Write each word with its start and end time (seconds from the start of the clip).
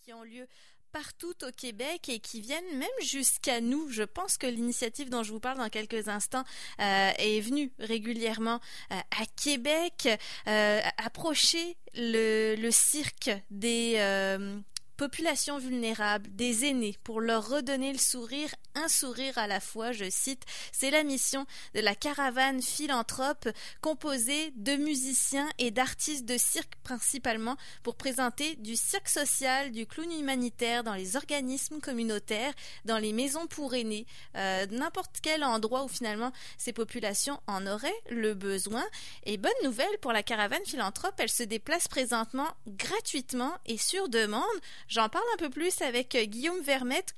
qui 0.00 0.12
ont 0.12 0.22
lieu 0.22 0.46
partout 0.92 1.34
au 1.42 1.50
Québec 1.50 2.08
et 2.08 2.20
qui 2.20 2.40
viennent 2.40 2.76
même 2.76 2.88
jusqu'à 3.00 3.60
nous. 3.60 3.88
Je 3.88 4.02
pense 4.02 4.36
que 4.36 4.46
l'initiative 4.46 5.08
dont 5.08 5.22
je 5.22 5.32
vous 5.32 5.40
parle 5.40 5.58
dans 5.58 5.70
quelques 5.70 6.08
instants 6.08 6.44
euh, 6.80 7.10
est 7.16 7.40
venue 7.40 7.72
régulièrement 7.78 8.60
euh, 8.90 8.96
à 9.10 9.24
Québec 9.42 10.08
euh, 10.46 10.80
approcher 10.98 11.76
le, 11.94 12.70
cirque 12.70 13.30
des 13.50 13.96
populations 15.02 15.58
vulnérables, 15.58 16.30
des 16.32 16.64
aînés, 16.64 16.96
pour 17.02 17.20
leur 17.20 17.48
redonner 17.48 17.92
le 17.92 17.98
sourire, 17.98 18.54
un 18.76 18.86
sourire 18.86 19.36
à 19.36 19.48
la 19.48 19.58
fois, 19.58 19.90
je 19.90 20.08
cite. 20.08 20.44
C'est 20.70 20.92
la 20.92 21.02
mission 21.02 21.44
de 21.74 21.80
la 21.80 21.96
caravane 21.96 22.62
philanthrope 22.62 23.48
composée 23.80 24.52
de 24.54 24.76
musiciens 24.76 25.48
et 25.58 25.72
d'artistes 25.72 26.24
de 26.24 26.36
cirque 26.38 26.76
principalement 26.84 27.56
pour 27.82 27.96
présenter 27.96 28.54
du 28.54 28.76
cirque 28.76 29.08
social, 29.08 29.72
du 29.72 29.88
clown 29.88 30.08
humanitaire 30.12 30.84
dans 30.84 30.94
les 30.94 31.16
organismes 31.16 31.80
communautaires, 31.80 32.54
dans 32.84 32.98
les 32.98 33.12
maisons 33.12 33.48
pour 33.48 33.74
aînés, 33.74 34.06
euh, 34.36 34.66
n'importe 34.70 35.16
quel 35.20 35.42
endroit 35.42 35.82
où 35.82 35.88
finalement 35.88 36.30
ces 36.58 36.72
populations 36.72 37.40
en 37.48 37.66
auraient 37.66 37.90
le 38.08 38.34
besoin. 38.34 38.84
Et 39.24 39.36
bonne 39.36 39.50
nouvelle 39.64 39.98
pour 40.00 40.12
la 40.12 40.22
caravane 40.22 40.64
philanthrope, 40.64 41.16
elle 41.18 41.28
se 41.28 41.42
déplace 41.42 41.88
présentement 41.88 42.48
gratuitement 42.68 43.52
et 43.66 43.78
sur 43.78 44.08
demande. 44.08 44.42
J'en 44.92 45.08
parle 45.08 45.24
un 45.32 45.38
peu 45.38 45.48
plus 45.48 45.80
avec 45.80 46.14
euh, 46.14 46.24
Guillaume 46.24 46.60
Vermette, 46.60 47.14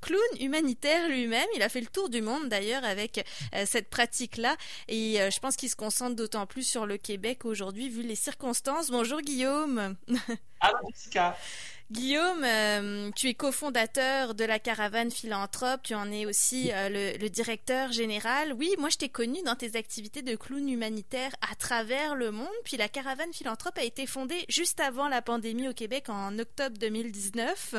clown 0.00 0.18
humanitaire 0.40 1.10
lui-même. 1.10 1.46
Il 1.56 1.62
a 1.62 1.68
fait 1.68 1.82
le 1.82 1.86
tour 1.86 2.08
du 2.08 2.22
monde 2.22 2.48
d'ailleurs 2.48 2.84
avec 2.84 3.22
euh, 3.54 3.64
cette 3.66 3.90
pratique-là. 3.90 4.56
Et 4.88 5.20
euh, 5.20 5.30
je 5.30 5.38
pense 5.38 5.56
qu'il 5.56 5.68
se 5.68 5.76
concentre 5.76 6.16
d'autant 6.16 6.46
plus 6.46 6.62
sur 6.62 6.86
le 6.86 6.96
Québec 6.96 7.44
aujourd'hui 7.44 7.90
vu 7.90 8.00
les 8.00 8.14
circonstances. 8.14 8.90
Bonjour 8.90 9.20
Guillaume. 9.20 9.96
Allô. 10.60 10.78
Guillaume, 11.90 12.44
euh, 12.44 13.10
tu 13.16 13.28
es 13.28 13.34
cofondateur 13.34 14.34
de 14.34 14.44
la 14.44 14.58
Caravane 14.58 15.10
Philanthrope, 15.10 15.82
tu 15.82 15.94
en 15.94 16.12
es 16.12 16.26
aussi 16.26 16.70
euh, 16.70 16.90
le, 16.90 17.18
le, 17.18 17.30
directeur 17.30 17.92
général. 17.92 18.52
Oui, 18.52 18.74
moi 18.78 18.90
je 18.90 18.98
t'ai 18.98 19.08
connu 19.08 19.38
dans 19.42 19.54
tes 19.54 19.74
activités 19.74 20.20
de 20.20 20.36
clown 20.36 20.68
humanitaire 20.68 21.30
à 21.50 21.54
travers 21.54 22.14
le 22.14 22.30
monde, 22.30 22.46
puis 22.62 22.76
la 22.76 22.88
Caravane 22.88 23.32
Philanthrope 23.32 23.78
a 23.78 23.84
été 23.84 24.06
fondée 24.06 24.44
juste 24.50 24.80
avant 24.80 25.08
la 25.08 25.22
pandémie 25.22 25.66
au 25.66 25.72
Québec 25.72 26.10
en 26.10 26.38
octobre 26.38 26.76
2019. 26.78 27.76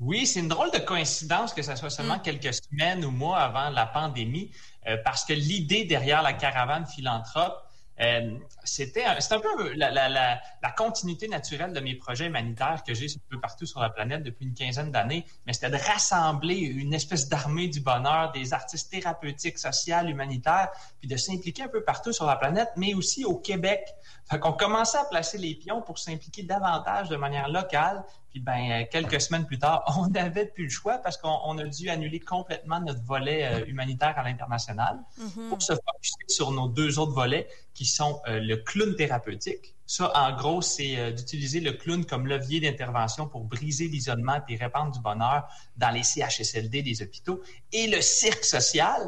Oui, 0.00 0.26
c'est 0.26 0.40
une 0.40 0.48
drôle 0.48 0.70
de 0.70 0.78
coïncidence 0.78 1.52
que 1.52 1.62
ça 1.62 1.74
soit 1.74 1.90
seulement 1.90 2.18
mm. 2.18 2.22
quelques 2.22 2.54
semaines 2.54 3.04
ou 3.04 3.10
mois 3.10 3.38
avant 3.38 3.68
la 3.70 3.86
pandémie, 3.86 4.50
euh, 4.86 4.96
parce 5.04 5.24
que 5.24 5.32
l'idée 5.32 5.84
derrière 5.84 6.22
la 6.22 6.32
Caravane 6.32 6.86
Philanthrope, 6.86 7.67
euh, 8.00 8.38
c'était 8.64 9.04
un, 9.04 9.16
un 9.16 9.40
peu 9.40 9.72
la, 9.74 10.40
continuité 10.76 11.26
naturelle 11.26 11.72
de 11.72 11.80
mes 11.80 11.96
projets 11.96 12.26
humanitaires 12.26 12.82
que 12.86 12.94
j'ai 12.94 13.06
un 13.06 13.20
peu 13.28 13.40
partout 13.40 13.66
sur 13.66 13.80
la 13.80 13.90
planète 13.90 14.22
depuis 14.22 14.46
une 14.46 14.54
quinzaine 14.54 14.92
d'années, 14.92 15.24
mais 15.46 15.52
c'était 15.52 15.70
de 15.70 15.76
rassembler 15.76 16.56
une 16.56 16.94
espèce 16.94 17.28
d'armée 17.28 17.66
du 17.68 17.80
bonheur, 17.80 18.30
des 18.32 18.52
artistes 18.52 18.92
thérapeutiques, 18.92 19.58
sociales, 19.58 20.08
humanitaires, 20.08 20.68
puis 21.00 21.08
de 21.08 21.16
s'impliquer 21.16 21.64
un 21.64 21.68
peu 21.68 21.82
partout 21.82 22.12
sur 22.12 22.26
la 22.26 22.36
planète, 22.36 22.68
mais 22.76 22.94
aussi 22.94 23.24
au 23.24 23.36
Québec. 23.36 23.82
Fait 24.30 24.38
qu'on 24.38 24.52
commençait 24.52 24.98
à 24.98 25.04
placer 25.04 25.38
les 25.38 25.54
pions 25.54 25.82
pour 25.82 25.98
s'impliquer 25.98 26.42
davantage 26.44 27.08
de 27.08 27.16
manière 27.16 27.48
locale, 27.48 28.04
puis 28.30 28.40
ben 28.40 28.86
quelques 28.90 29.20
semaines 29.20 29.46
plus 29.46 29.58
tard, 29.58 29.82
on 29.98 30.08
n'avait 30.08 30.46
plus 30.46 30.64
le 30.64 30.70
choix 30.70 30.98
parce 30.98 31.16
qu'on 31.16 31.58
a 31.58 31.64
dû 31.64 31.88
annuler 31.88 32.20
complètement 32.20 32.80
notre 32.80 33.02
volet 33.02 33.44
euh, 33.44 33.66
humanitaire 33.66 34.18
à 34.18 34.22
l'international 34.22 34.96
mm 34.96 35.26
-hmm. 35.26 35.48
pour 35.48 35.62
se 35.62 35.72
focaliser 35.72 36.28
sur 36.28 36.50
nos 36.50 36.68
deux 36.68 36.98
autres 36.98 37.14
volets 37.22 37.46
qui 37.74 37.86
sont 37.86 38.20
euh, 38.26 38.40
le 38.40 38.56
clown 38.56 38.94
thérapeutique. 38.96 39.74
Ça, 39.86 40.12
en 40.14 40.36
gros, 40.36 40.60
c'est 40.60 40.98
euh, 40.98 41.12
d'utiliser 41.12 41.60
le 41.60 41.72
clown 41.72 42.04
comme 42.04 42.26
levier 42.26 42.60
d'intervention 42.60 43.26
pour 43.26 43.44
briser 43.44 43.88
l'isolement 43.88 44.38
et 44.46 44.56
répandre 44.56 44.92
du 44.92 45.00
bonheur 45.00 45.48
dans 45.76 45.90
les 45.90 46.02
CHSLD 46.02 46.82
des 46.82 47.02
hôpitaux. 47.02 47.40
Et 47.72 47.86
le 47.86 48.02
cirque 48.02 48.44
social, 48.44 49.00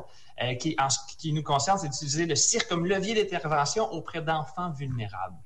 euh, 0.42 0.55
qui, 0.55 0.74
en 0.78 0.88
ce 0.88 0.98
qui 1.18 1.34
nous 1.34 1.42
concerne, 1.42 1.78
c'est 1.78 1.89
d'utiliser 1.89 2.24
le 2.24 2.34
cirque 2.34 2.66
comme 2.66 2.86
levier 2.86 3.14
d'intervention 3.14 3.92
auprès 3.92 4.22
d'enfants 4.22 4.70
vulnérables. 4.70 5.36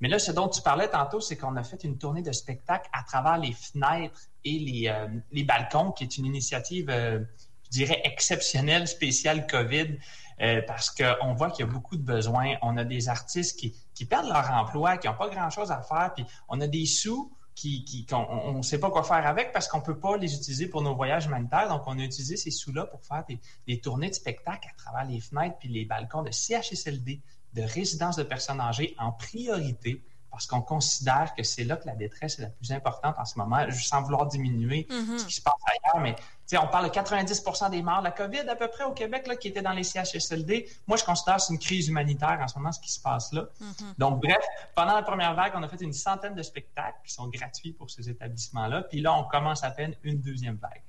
Mais 0.00 0.08
là, 0.08 0.18
ce 0.18 0.30
dont 0.30 0.48
tu 0.48 0.62
parlais 0.62 0.88
tantôt, 0.88 1.20
c'est 1.20 1.36
qu'on 1.36 1.56
a 1.56 1.62
fait 1.62 1.82
une 1.84 1.98
tournée 1.98 2.22
de 2.22 2.32
spectacle 2.32 2.88
à 2.92 3.02
travers 3.02 3.38
les 3.38 3.52
fenêtres 3.52 4.20
et 4.44 4.58
les, 4.58 4.88
euh, 4.88 5.08
les 5.32 5.44
balcons, 5.44 5.92
qui 5.92 6.04
est 6.04 6.16
une 6.16 6.26
initiative, 6.26 6.88
euh, 6.90 7.20
je 7.64 7.70
dirais, 7.70 8.00
exceptionnelle, 8.04 8.86
spéciale 8.86 9.46
COVID, 9.46 9.98
euh, 10.40 10.62
parce 10.66 10.90
qu'on 10.90 11.34
voit 11.34 11.50
qu'il 11.50 11.66
y 11.66 11.68
a 11.68 11.72
beaucoup 11.72 11.96
de 11.96 12.02
besoins. 12.02 12.54
On 12.62 12.76
a 12.76 12.84
des 12.84 13.08
artistes 13.08 13.58
qui, 13.58 13.74
qui 13.94 14.04
perdent 14.04 14.28
leur 14.28 14.50
emploi, 14.52 14.98
qui 14.98 15.08
n'ont 15.08 15.16
pas 15.16 15.28
grand-chose 15.28 15.72
à 15.72 15.82
faire, 15.82 16.12
puis 16.14 16.24
on 16.48 16.60
a 16.60 16.66
des 16.66 16.86
sous 16.86 17.32
qui, 17.56 17.84
qui 17.84 18.06
qu'on 18.06 18.54
ne 18.58 18.62
sait 18.62 18.78
pas 18.78 18.88
quoi 18.88 19.02
faire 19.02 19.26
avec 19.26 19.52
parce 19.52 19.66
qu'on 19.66 19.80
peut 19.80 19.98
pas 19.98 20.16
les 20.16 20.32
utiliser 20.32 20.68
pour 20.68 20.80
nos 20.80 20.94
voyages 20.94 21.26
humanitaires. 21.26 21.68
Donc, 21.68 21.82
on 21.86 21.98
a 21.98 22.02
utilisé 22.02 22.36
ces 22.36 22.52
sous-là 22.52 22.86
pour 22.86 23.04
faire 23.04 23.24
des, 23.28 23.40
des 23.66 23.80
tournées 23.80 24.10
de 24.10 24.14
spectacles 24.14 24.68
à 24.68 24.78
travers 24.78 25.04
les 25.04 25.18
fenêtres 25.18 25.56
puis 25.58 25.68
les 25.68 25.84
balcons 25.84 26.22
de 26.22 26.30
CHSLD, 26.30 27.20
de 27.54 27.62
résidences 27.62 28.16
de 28.16 28.22
personnes 28.22 28.60
âgées 28.60 28.94
en 28.98 29.12
priorité 29.12 30.02
parce 30.30 30.46
qu'on 30.46 30.60
considère 30.60 31.34
que 31.34 31.42
c'est 31.42 31.64
là 31.64 31.76
que 31.76 31.86
la 31.86 31.96
détresse 31.96 32.38
est 32.38 32.42
la 32.42 32.48
plus 32.48 32.70
importante 32.70 33.16
en 33.18 33.24
ce 33.24 33.38
moment, 33.38 33.64
sans 33.72 34.02
vouloir 34.02 34.26
diminuer 34.26 34.86
mm 34.88 34.94
-hmm. 34.94 35.18
ce 35.18 35.26
qui 35.26 35.34
se 35.34 35.42
passe 35.42 35.54
ailleurs, 35.72 36.00
mais 36.00 36.14
on 36.56 36.68
parle 36.68 36.86
de 36.86 36.90
90 36.90 37.70
des 37.70 37.82
morts 37.82 37.98
de 37.98 38.04
la 38.04 38.10
COVID 38.12 38.48
à 38.48 38.56
peu 38.56 38.68
près 38.68 38.84
au 38.84 38.92
Québec 38.92 39.26
là, 39.26 39.36
qui 39.36 39.48
étaient 39.48 39.62
dans 39.62 39.72
les 39.72 39.84
CHSLD. 39.84 40.68
Moi, 40.86 40.96
je 40.96 41.04
considère 41.04 41.36
que 41.36 41.42
c'est 41.42 41.52
une 41.52 41.58
crise 41.58 41.88
humanitaire 41.88 42.38
en 42.40 42.48
ce 42.48 42.56
moment, 42.56 42.72
ce 42.72 42.80
qui 42.80 42.92
se 42.92 43.00
passe 43.00 43.32
là. 43.32 43.42
Mm 43.42 43.64
-hmm. 43.70 43.94
Donc, 43.98 44.14
bref, 44.22 44.44
pendant 44.74 44.94
la 44.94 45.02
première 45.02 45.34
vague, 45.34 45.52
on 45.58 45.62
a 45.62 45.68
fait 45.68 45.82
une 45.90 45.92
centaine 46.06 46.34
de 46.40 46.42
spectacles 46.42 47.00
qui 47.04 47.12
sont 47.18 47.28
gratuits 47.36 47.72
pour 47.78 47.88
ces 47.90 48.04
établissements-là. 48.14 48.78
Puis 48.90 49.00
là, 49.04 49.10
on 49.20 49.24
commence 49.34 49.60
à 49.68 49.70
peine 49.78 49.94
une 50.08 50.18
deuxième 50.28 50.58
vague. 50.66 50.82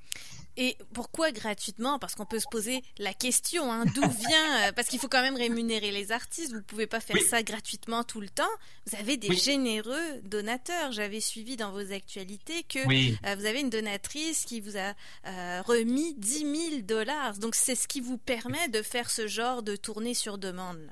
Et 0.58 0.78
pourquoi 0.94 1.32
gratuitement? 1.32 2.00
Parce 2.00 2.16
qu'on 2.16 2.26
peut 2.26 2.40
se 2.40 2.48
poser 2.52 2.84
la 2.98 3.14
question, 3.14 3.72
hein, 3.72 3.86
d'où 3.96 4.02
vient 4.28 4.68
euh, 4.68 4.72
Parce 4.74 4.90
qu'il 4.90 5.00
faut 5.00 5.08
quand 5.08 5.22
même 5.22 5.38
rémunérer 5.38 5.92
les 5.92 6.12
artistes. 6.12 6.54
Vous 6.54 6.62
pouvez 6.62 6.86
pas 6.86 7.00
faire 7.00 7.16
oui. 7.16 7.26
ça 7.30 7.44
gratuitement 7.44 8.04
tout 8.04 8.20
le 8.20 8.28
temps. 8.28 8.44
Vous 8.86 8.98
avez 8.98 9.16
des 9.16 9.30
oui. 9.30 9.38
généreux 9.38 10.22
donateurs. 10.24 10.92
J'avais 10.92 11.22
suivi 11.22 11.56
dans 11.56 11.72
vos 11.72 11.94
actualités 11.94 12.64
que 12.64 12.86
oui. 12.88 13.18
euh, 13.26 13.36
vous 13.36 13.46
avez 13.46 13.62
une 13.62 13.70
donatrice 13.70 14.44
qui 14.44 14.60
vous 14.60 14.76
a 14.76 14.94
euh, 15.28 15.62
remis 15.62 16.14
10 16.16 16.40
000 16.72 16.82
dollars. 16.82 17.38
Donc 17.38 17.56
c'est 17.56 17.76
ce 17.76 17.88
qui 17.88 18.02
vous 18.02 18.18
permet 18.18 18.68
de 18.68 18.82
faire 18.82 19.10
ce 19.10 19.28
genre 19.28 19.64
de 19.64 19.78
tournée 19.78 20.14
sur 20.14 20.38
demande. 20.38 20.90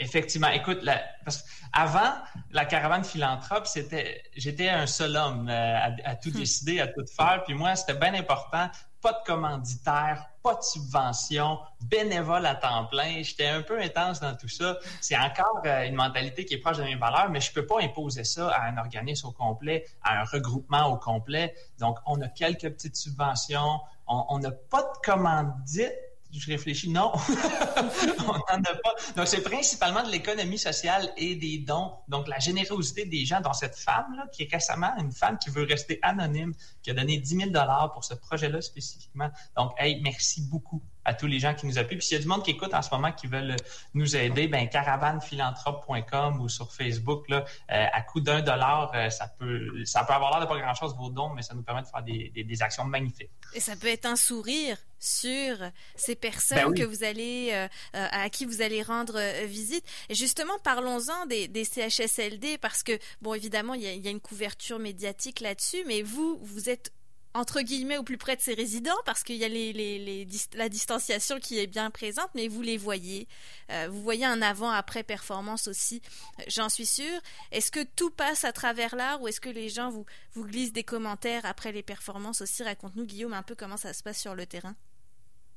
Effectivement. 0.00 0.48
Écoute, 0.48 0.78
la, 0.82 1.02
parce 1.24 1.44
avant, 1.74 2.14
la 2.52 2.64
caravane 2.64 3.04
philanthrope, 3.04 3.66
c'était, 3.66 4.22
j'étais 4.34 4.70
un 4.70 4.86
seul 4.86 5.14
homme 5.14 5.48
euh, 5.48 5.76
à, 5.76 5.90
à, 6.04 6.16
tout 6.16 6.30
décider, 6.30 6.80
à 6.80 6.86
tout 6.86 7.04
faire. 7.06 7.42
Puis 7.44 7.54
moi, 7.54 7.76
c'était 7.76 7.94
bien 7.94 8.14
important. 8.14 8.70
Pas 9.02 9.12
de 9.12 9.26
commanditaire, 9.26 10.26
pas 10.42 10.54
de 10.54 10.62
subvention, 10.62 11.58
bénévole 11.82 12.46
à 12.46 12.54
temps 12.54 12.86
plein. 12.86 13.22
J'étais 13.22 13.48
un 13.48 13.60
peu 13.60 13.78
intense 13.78 14.20
dans 14.20 14.34
tout 14.34 14.48
ça. 14.48 14.78
C'est 15.02 15.16
encore 15.18 15.60
euh, 15.66 15.86
une 15.86 15.94
mentalité 15.94 16.46
qui 16.46 16.54
est 16.54 16.58
proche 16.58 16.78
de 16.78 16.84
mes 16.84 16.96
valeurs, 16.96 17.28
mais 17.30 17.40
je 17.40 17.52
peux 17.52 17.66
pas 17.66 17.80
imposer 17.82 18.24
ça 18.24 18.48
à 18.48 18.68
un 18.68 18.78
organisme 18.78 19.28
au 19.28 19.32
complet, 19.32 19.84
à 20.02 20.20
un 20.20 20.24
regroupement 20.24 20.86
au 20.86 20.96
complet. 20.96 21.54
Donc, 21.78 21.98
on 22.06 22.20
a 22.22 22.28
quelques 22.28 22.70
petites 22.70 22.96
subventions. 22.96 23.80
On 24.06 24.40
n'a 24.40 24.50
pas 24.50 24.82
de 24.82 24.98
commandite 25.04 25.94
je 26.32 26.50
réfléchis, 26.50 26.90
non, 26.90 27.12
on 28.20 28.32
n'en 28.32 28.62
a 28.62 28.74
pas. 28.82 28.94
Donc, 29.16 29.26
c'est 29.26 29.42
principalement 29.42 30.02
de 30.02 30.10
l'économie 30.10 30.58
sociale 30.58 31.12
et 31.16 31.34
des 31.34 31.58
dons. 31.58 31.92
Donc, 32.08 32.28
la 32.28 32.38
générosité 32.38 33.04
des 33.04 33.24
gens, 33.24 33.40
dont 33.40 33.52
cette 33.52 33.76
femme-là, 33.76 34.26
qui 34.32 34.44
est 34.44 34.52
récemment 34.52 34.92
une 34.98 35.12
femme 35.12 35.38
qui 35.38 35.50
veut 35.50 35.64
rester 35.64 35.98
anonyme, 36.02 36.54
qui 36.82 36.90
a 36.90 36.94
donné 36.94 37.18
10 37.18 37.36
000 37.36 37.50
pour 37.92 38.04
ce 38.04 38.14
projet-là 38.14 38.60
spécifiquement. 38.60 39.30
Donc, 39.56 39.72
hey, 39.78 40.00
merci 40.02 40.42
beaucoup 40.42 40.82
à 41.04 41.14
tous 41.14 41.26
les 41.26 41.38
gens 41.38 41.54
qui 41.54 41.66
nous 41.66 41.78
appuient. 41.78 41.96
Puis 41.96 42.06
s'il 42.06 42.16
y 42.16 42.20
a 42.20 42.22
du 42.22 42.28
monde 42.28 42.44
qui 42.44 42.50
écoute 42.50 42.74
en 42.74 42.82
ce 42.82 42.90
moment 42.90 43.12
qui 43.12 43.26
veulent 43.26 43.56
nous 43.94 44.16
aider, 44.16 44.48
ben 44.48 44.68
caravanephilanthrope.com 44.68 46.40
ou 46.40 46.48
sur 46.48 46.72
Facebook, 46.72 47.28
là, 47.28 47.44
euh, 47.70 47.86
à 47.92 48.02
coût 48.02 48.20
d'un 48.20 48.40
dollar, 48.40 48.92
euh, 48.94 49.10
ça 49.10 49.28
peut 49.38 49.84
ça 49.84 50.04
peut 50.04 50.12
avoir 50.12 50.30
l'air 50.32 50.40
de 50.40 50.46
pas 50.46 50.58
grand-chose 50.58 50.94
vos 50.96 51.10
dons, 51.10 51.30
mais 51.30 51.42
ça 51.42 51.54
nous 51.54 51.62
permet 51.62 51.82
de 51.82 51.86
faire 51.86 52.02
des, 52.02 52.30
des, 52.34 52.44
des, 52.44 52.62
actions 52.62 52.84
magnifiques. 52.84 53.30
Et 53.54 53.60
ça 53.60 53.76
peut 53.76 53.88
être 53.88 54.06
un 54.06 54.16
sourire 54.16 54.76
sur 54.98 55.56
ces 55.96 56.14
personnes 56.14 56.58
ben 56.58 56.68
oui. 56.68 56.78
que 56.78 56.84
vous 56.84 57.04
allez 57.04 57.68
euh, 57.94 58.06
à 58.10 58.28
qui 58.30 58.44
vous 58.44 58.62
allez 58.62 58.82
rendre 58.82 59.14
euh, 59.16 59.46
visite. 59.46 59.84
Et 60.08 60.14
justement, 60.14 60.58
parlons-en 60.62 61.26
des, 61.26 61.48
des, 61.48 61.64
CHSLD 61.64 62.58
parce 62.58 62.82
que 62.82 62.98
bon, 63.22 63.34
évidemment, 63.34 63.74
il 63.74 63.82
y 63.82 63.86
a, 63.86 63.92
il 63.92 64.04
y 64.04 64.08
a 64.08 64.10
une 64.10 64.20
couverture 64.20 64.78
médiatique 64.78 65.40
là-dessus, 65.40 65.84
mais 65.86 66.02
vous, 66.02 66.38
vous 66.42 66.68
êtes 66.68 66.92
entre 67.34 67.60
guillemets 67.60 67.98
au 67.98 68.02
plus 68.02 68.18
près 68.18 68.36
de 68.36 68.40
ses 68.40 68.54
résidents 68.54 68.98
parce 69.04 69.22
qu'il 69.22 69.36
y 69.36 69.44
a 69.44 70.28
la 70.54 70.68
distanciation 70.68 71.38
qui 71.38 71.58
est 71.58 71.66
bien 71.66 71.90
présente, 71.90 72.30
mais 72.34 72.48
vous 72.48 72.62
les 72.62 72.76
voyez. 72.76 73.28
Euh, 73.70 73.88
vous 73.90 74.02
voyez 74.02 74.24
un 74.24 74.42
avant-après 74.42 75.02
performance 75.02 75.68
aussi, 75.68 76.02
j'en 76.48 76.68
suis 76.68 76.86
sûre. 76.86 77.20
Est-ce 77.52 77.70
que 77.70 77.84
tout 77.96 78.10
passe 78.10 78.44
à 78.44 78.52
travers 78.52 78.96
l'art 78.96 79.22
ou 79.22 79.28
est-ce 79.28 79.40
que 79.40 79.48
les 79.48 79.68
gens 79.68 79.90
vous 79.90 80.44
glissent 80.44 80.72
des 80.72 80.84
commentaires 80.84 81.44
après 81.44 81.72
les 81.72 81.82
performances 81.82 82.40
aussi? 82.40 82.62
Raconte-nous, 82.62 83.06
Guillaume, 83.06 83.32
un 83.32 83.42
peu 83.42 83.54
comment 83.54 83.76
ça 83.76 83.92
se 83.92 84.02
passe 84.02 84.20
sur 84.20 84.34
le 84.34 84.46
terrain. 84.46 84.74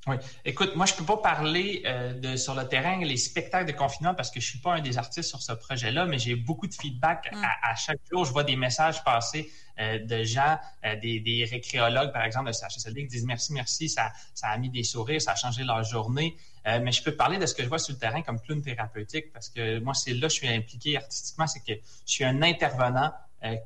Oui. 0.07 0.17
Écoute, 0.43 0.75
moi, 0.75 0.85
je 0.85 0.93
peux 0.95 1.05
pas 1.05 1.17
parler 1.17 1.81
euh, 1.85 2.13
de 2.13 2.35
sur 2.35 2.55
le 2.55 2.67
terrain 2.67 2.97
les 3.03 3.15
spectacles 3.15 3.71
de 3.71 3.77
confinement 3.77 4.13
parce 4.13 4.31
que 4.31 4.41
je 4.41 4.45
suis 4.45 4.59
pas 4.59 4.73
un 4.73 4.81
des 4.81 4.97
artistes 4.97 5.29
sur 5.29 5.41
ce 5.41 5.53
projet-là, 5.53 6.05
mais 6.05 6.19
j'ai 6.19 6.35
beaucoup 6.35 6.67
de 6.67 6.73
feedback 6.73 7.31
mm. 7.31 7.43
à, 7.63 7.75
chaque 7.75 7.99
jour. 8.11 8.25
Je 8.25 8.31
vois 8.31 8.43
des 8.43 8.57
messages 8.57 9.01
passer 9.03 9.49
euh, 9.79 9.99
de 9.99 10.23
gens, 10.23 10.59
euh, 10.85 10.97
des, 10.97 11.21
des, 11.21 11.45
récréologues, 11.45 12.11
par 12.11 12.25
exemple, 12.25 12.47
de 12.47 12.51
CHSLD, 12.51 13.03
qui 13.03 13.07
disent 13.07 13.25
merci, 13.25 13.53
merci, 13.53 13.87
ça, 13.87 14.11
ça 14.33 14.47
a 14.47 14.57
mis 14.57 14.69
des 14.69 14.83
sourires, 14.83 15.21
ça 15.21 15.31
a 15.31 15.35
changé 15.35 15.63
leur 15.63 15.83
journée. 15.83 16.35
mais 16.65 16.91
je 16.91 17.01
peux 17.03 17.15
parler 17.15 17.37
de 17.37 17.45
ce 17.45 17.53
que 17.55 17.63
je 17.63 17.69
vois 17.69 17.79
sur 17.79 17.93
le 17.93 17.99
terrain 17.99 18.21
comme 18.21 18.39
clown 18.41 18.61
thérapeutique 18.61 19.31
parce 19.31 19.49
que 19.49 19.79
moi, 19.79 19.93
c'est 19.93 20.13
là 20.13 20.27
que 20.27 20.33
je 20.33 20.39
suis 20.39 20.49
impliqué 20.49 20.97
artistiquement, 20.97 21.47
c'est 21.47 21.61
que 21.61 21.73
je 22.05 22.11
suis 22.11 22.25
un 22.25 22.41
intervenant 22.41 23.11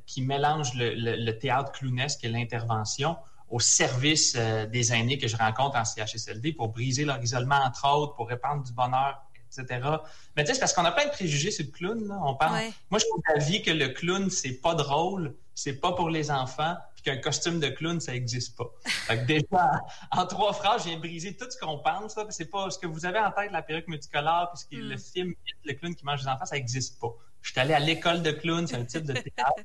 qui 0.08 0.24
mélange 0.24 0.74
le, 0.74 0.96
le, 0.96 1.16
le 1.16 1.38
théâtre 1.38 1.72
clownesque 1.72 2.24
et 2.24 2.30
l'intervention 2.30 3.16
au 3.50 3.60
service 3.60 4.36
euh, 4.36 4.66
des 4.66 4.94
aînés 4.94 5.18
que 5.18 5.28
je 5.28 5.38
rencontre 5.38 5.78
en 5.78 5.86
CHSLD 5.86 6.54
pour 6.54 6.70
briser 6.70 7.06
leur 7.06 7.22
isolement, 7.22 7.60
entre 7.64 7.88
autres, 7.88 8.16
pour 8.16 8.28
répandre 8.28 8.64
du 8.64 8.74
bonheur, 8.74 9.22
etc. 9.50 9.88
Mais 10.36 10.44
tu 10.44 10.48
sais, 10.48 10.54
c'est 10.56 10.60
parce 10.60 10.74
qu'on 10.74 10.86
a 10.86 10.92
plein 10.92 11.06
de 11.06 11.12
préjugés 11.12 11.52
sur 11.52 11.66
le 11.66 11.72
clown. 11.72 12.08
Là. 12.08 12.20
On 12.24 12.36
parle... 12.36 12.60
Moi, 12.90 13.00
je 13.00 13.06
suis 13.06 13.34
d'avis 13.34 13.62
que 13.62 13.72
le 13.72 13.90
clown, 13.90 14.30
c'est 14.30 14.60
pas 14.62 14.76
drôle, 14.76 15.36
c'est 15.56 15.80
pas 15.80 15.94
pour 15.94 16.10
les 16.10 16.30
enfants, 16.30 16.76
puis 16.96 17.04
qu'un 17.04 17.18
costume 17.18 17.60
de 17.60 17.70
clown, 17.70 18.00
ça 18.00 18.12
n'existe 18.12 18.58
pas. 18.58 18.66
Fait 18.86 19.20
que 19.20 19.26
déjà, 19.26 19.82
en 20.12 20.26
trois 20.26 20.54
phrases, 20.54 20.84
j'ai 20.84 20.98
brisé 20.98 21.36
tout 21.36 21.50
ce 21.50 21.58
qu'on 21.58 21.80
pense. 21.80 22.18
C'est 22.30 22.52
pas 22.52 22.70
ce 22.70 22.78
que 22.78 22.88
vous 22.88 23.06
avez 23.06 23.20
en 23.20 23.32
tête, 23.32 23.52
la 23.52 23.62
perruque 23.62 23.88
multicolore, 23.88 24.52
puis 24.70 24.82
le 24.82 24.96
mm. 24.96 25.00
film 25.00 25.34
le 25.64 25.74
clown 25.74 25.96
qui 25.96 26.06
mange 26.06 26.22
les 26.22 26.28
enfants, 26.28 26.46
ça 26.46 26.56
n'existe 26.56 27.00
pas. 27.00 27.14
Je 27.42 27.52
suis 27.52 27.60
allé 27.60 27.74
à 27.74 27.80
l'école 27.80 28.24
de 28.24 28.32
clown, 28.32 28.68
c'est 28.68 28.76
un 28.76 28.86
type 28.86 29.06
de 29.06 29.14
théâtre. 29.14 29.64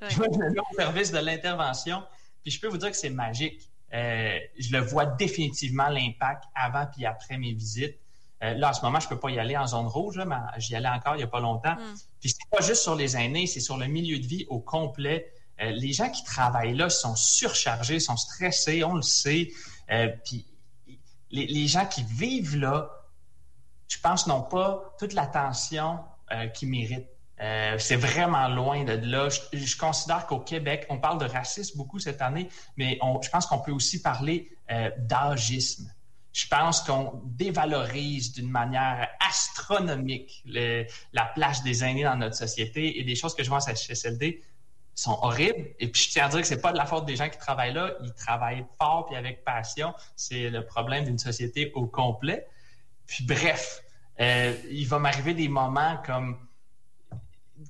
Je 0.08 0.20
vais 0.20 0.28
au 0.28 0.76
service 0.76 1.10
de 1.10 1.18
l'intervention. 1.18 2.04
Puis 2.44 2.52
je 2.52 2.60
peux 2.60 2.68
vous 2.68 2.78
dire 2.78 2.90
que 2.90 2.96
c'est 2.96 3.10
magique. 3.10 3.70
Euh, 3.92 4.38
je 4.58 4.70
le 4.72 4.80
vois 4.80 5.06
définitivement 5.06 5.88
l'impact 5.88 6.44
avant 6.54 6.86
puis 6.86 7.06
après 7.06 7.38
mes 7.38 7.52
visites. 7.52 7.98
Euh, 8.42 8.52
là, 8.54 8.70
en 8.70 8.72
ce 8.72 8.82
moment, 8.82 9.00
je 9.00 9.08
peux 9.08 9.18
pas 9.18 9.30
y 9.30 9.38
aller 9.38 9.56
en 9.56 9.66
zone 9.66 9.86
rouge, 9.86 10.20
mais 10.26 10.36
j'y 10.58 10.76
allais 10.76 10.88
encore 10.88 11.16
il 11.16 11.20
y 11.20 11.24
a 11.24 11.28
pas 11.28 11.40
longtemps. 11.40 11.74
Mm. 11.74 11.94
Puis 12.20 12.30
c'est 12.30 12.50
pas 12.50 12.60
juste 12.60 12.82
sur 12.82 12.94
les 12.94 13.16
aînés, 13.16 13.46
c'est 13.46 13.60
sur 13.60 13.78
le 13.78 13.86
milieu 13.86 14.18
de 14.18 14.26
vie 14.26 14.44
au 14.48 14.60
complet. 14.60 15.32
Euh, 15.62 15.70
les 15.70 15.92
gens 15.92 16.10
qui 16.10 16.22
travaillent 16.24 16.74
là 16.74 16.90
sont 16.90 17.16
surchargés, 17.16 18.00
sont 18.00 18.16
stressés, 18.16 18.84
on 18.84 18.94
le 18.94 19.02
sait. 19.02 19.50
puis 20.24 20.46
les, 21.30 21.46
les, 21.46 21.66
gens 21.66 21.86
qui 21.86 22.02
vivent 22.02 22.56
là, 22.56 22.90
je 23.88 23.98
pense, 23.98 24.26
n'ont 24.26 24.42
pas 24.42 24.94
toute 24.98 25.14
l'attention 25.14 26.00
qu'ils 26.54 26.68
méritent. 26.68 27.13
Euh, 27.44 27.76
c'est 27.78 27.96
vraiment 27.96 28.48
loin 28.48 28.84
de 28.84 28.92
là. 28.92 29.28
Je, 29.52 29.76
considère 29.76 30.26
qu'au 30.26 30.38
Québec, 30.38 30.86
on 30.88 30.98
parle 30.98 31.18
de 31.18 31.26
racisme 31.26 31.76
beaucoup 31.76 31.98
cette 31.98 32.22
année, 32.22 32.48
mais 32.78 32.98
je 33.22 33.28
pense 33.28 33.44
qu'on 33.46 33.58
peut 33.58 33.72
aussi 33.72 34.00
parler 34.00 34.50
euh, 34.70 34.90
d'agisme. 34.98 35.92
Je 36.32 36.46
pense 36.48 36.80
qu'on 36.80 37.20
dévalorise 37.26 38.32
d'une 38.32 38.50
manière 38.50 39.08
astronomique 39.20 40.42
la 40.46 41.24
place 41.34 41.62
des 41.62 41.84
aînés 41.84 42.04
dans 42.04 42.16
notre 42.16 42.34
société 42.34 42.98
et 42.98 43.04
des 43.04 43.14
choses 43.14 43.34
que 43.34 43.44
je 43.44 43.50
vois 43.50 43.58
à 43.68 43.74
CHSLD 43.74 44.42
sont 44.94 45.18
horribles. 45.22 45.68
Et 45.78 45.88
puis, 45.88 46.02
je 46.02 46.10
tiens 46.10 46.26
à 46.26 46.28
dire 46.30 46.40
que 46.40 46.46
c'est 46.46 46.62
pas 46.62 46.72
de 46.72 46.78
la 46.78 46.86
faute 46.86 47.04
des 47.04 47.16
gens 47.16 47.28
qui 47.28 47.38
travaillent 47.38 47.74
là. 47.74 47.92
Ils 48.02 48.14
travaillent 48.14 48.64
fort 48.78 49.08
et 49.12 49.16
avec 49.16 49.44
passion. 49.44 49.92
C'est 50.16 50.48
le 50.50 50.64
problème 50.64 51.04
d'une 51.04 51.18
société 51.18 51.70
au 51.74 51.86
complet. 51.86 52.46
Puis, 53.06 53.24
bref, 53.24 53.82
euh, 54.18 54.56
il 54.70 54.88
va 54.88 54.98
m'arriver 54.98 55.34
des 55.34 55.48
moments 55.48 55.98
comme 56.06 56.43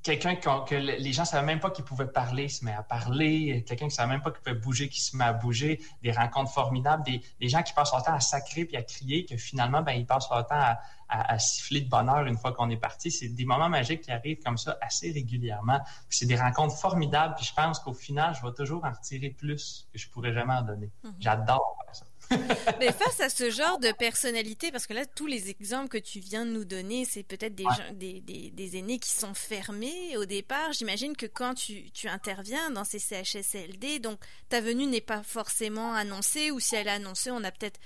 quelqu'un 0.05 0.37
que 0.37 0.75
les 0.75 1.13
gens 1.13 1.23
ne 1.23 1.27
savaient 1.27 1.47
même 1.47 1.61
pas 1.61 1.71
qu'il 1.71 1.85
pouvait 1.85 2.07
parler, 2.07 2.49
se 2.49 2.65
met 2.65 2.75
à 2.75 2.83
parler, 2.83 3.65
quelqu'un 3.67 3.87
qui 3.87 3.93
ne 3.93 3.95
savait 3.95 4.13
même 4.13 4.21
pas 4.21 4.31
qu'il 4.31 4.43
pouvait 4.43 4.55
bouger, 4.55 4.89
qui 4.89 5.01
se 5.01 5.17
met 5.17 5.25
à 5.25 5.33
bouger, 5.33 5.81
des 6.03 6.13
rencontres 6.13 6.53
formidables, 6.53 7.03
des, 7.05 7.49
gens 7.49 7.63
qui 7.63 7.73
passent 7.73 7.93
leur 7.93 8.03
temps 8.03 8.13
à 8.13 8.21
sacrer 8.21 8.67
puis 8.67 8.77
à 8.77 8.83
crier, 8.83 9.25
que 9.25 9.37
finalement, 9.39 9.81
ben, 9.81 9.93
ils 9.93 10.07
passent 10.07 10.29
leur 10.31 10.47
temps 10.47 10.61
à, 10.61 10.79
à, 11.09 11.39
siffler 11.39 11.81
de 11.81 11.89
bonheur 11.89 12.27
une 12.27 12.37
fois 12.37 12.53
qu'on 12.53 12.69
est 12.69 12.77
parti. 12.77 13.11
C'est 13.11 13.29
des 13.29 13.47
moments 13.47 13.71
magiques 13.71 14.03
qui 14.03 14.13
arrivent 14.13 14.43
comme 14.45 14.59
ça 14.59 14.77
assez 14.83 15.11
régulièrement. 15.11 15.81
C'est 16.11 16.27
des 16.27 16.37
rencontres 16.37 16.77
formidables, 16.77 17.35
puis 17.37 17.47
je 17.47 17.55
pense 17.55 17.79
qu'au 17.79 17.95
final, 17.95 18.35
je 18.35 18.47
vais 18.47 18.53
toujours 18.53 18.85
en 18.85 18.91
retirer 18.91 19.31
plus 19.31 19.89
que 19.91 19.99
je 19.99 20.09
pourrais 20.11 20.35
jamais 20.35 20.55
en 20.55 20.63
donner. 20.63 20.91
Mm-hmm. 21.03 21.13
J'adore 21.19 21.77
ça. 21.93 22.05
Mais 22.81 22.93
face 22.93 23.21
à 23.21 23.29
ce 23.29 23.51
genre 23.51 23.79
de 23.79 23.93
personnalité, 23.93 24.71
parce 24.71 24.87
que 24.87 24.95
là, 24.95 25.05
tous 25.07 25.27
les 25.27 25.51
exemples 25.51 25.89
que 25.89 25.99
tu 25.99 26.21
viens 26.21 26.47
de 26.47 26.51
nous 26.51 26.65
donner, 26.65 27.05
c'est 27.05 27.23
peut-être 27.23 27.55
des, 27.55 27.65
des, 27.93 28.51
des, 28.51 28.77
aînés 28.77 28.99
qui 28.99 29.11
sont 29.11 29.35
fermés 29.35 30.17
au 30.17 30.25
départ. 30.25 30.73
J'imagine 30.73 31.17
que 31.17 31.27
quand 31.27 31.55
tu, 31.55 31.91
tu, 31.91 32.09
interviens 32.09 32.71
dans 32.71 32.85
ces 32.85 32.99
CHSLD, 32.99 33.99
donc 33.99 34.19
ta 34.49 34.61
venue 34.61 34.87
n'est 34.87 35.01
pas 35.01 35.23
forcément 35.23 35.95
annoncée, 35.95 36.51
ou 36.51 36.61
si 36.61 36.77
elle 36.77 36.89
est 36.89 36.91
annoncée, 36.91 37.31
on 37.31 37.45
a 37.45 37.51
peut-être 37.51 37.81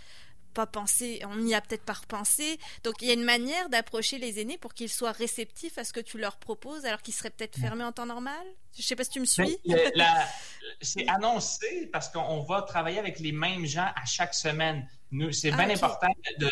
pas 0.58 0.66
pensé, 0.66 1.20
on 1.24 1.36
n'y 1.36 1.54
a 1.54 1.60
peut-être 1.60 1.84
pas 1.84 1.92
repensé. 1.92 2.58
Donc 2.82 2.94
il 3.00 3.06
y 3.06 3.12
a 3.12 3.14
une 3.14 3.22
manière 3.22 3.68
d'approcher 3.68 4.18
les 4.18 4.40
aînés 4.40 4.58
pour 4.58 4.74
qu'ils 4.74 4.88
soient 4.88 5.12
réceptifs 5.12 5.78
à 5.78 5.84
ce 5.84 5.92
que 5.92 6.00
tu 6.00 6.18
leur 6.18 6.36
proposes, 6.36 6.84
alors 6.84 7.00
qu'ils 7.00 7.14
seraient 7.14 7.30
peut-être 7.30 7.56
fermés 7.60 7.84
en 7.84 7.92
temps 7.92 8.06
normal? 8.06 8.44
Je 8.76 8.82
sais 8.82 8.96
pas 8.96 9.04
si 9.04 9.10
tu 9.10 9.20
me 9.20 9.24
suis. 9.24 9.56
c'est 10.80 11.06
annoncé 11.06 11.88
parce 11.92 12.08
qu'on 12.08 12.42
va 12.42 12.62
travailler 12.62 12.98
avec 12.98 13.20
les 13.20 13.30
mêmes 13.30 13.66
gens 13.66 13.88
à 13.94 14.04
chaque 14.04 14.34
semaine 14.34 14.84
c'est 15.32 15.50
bien 15.50 15.68
ah, 15.70 15.72
important, 15.72 16.08
de, 16.38 16.48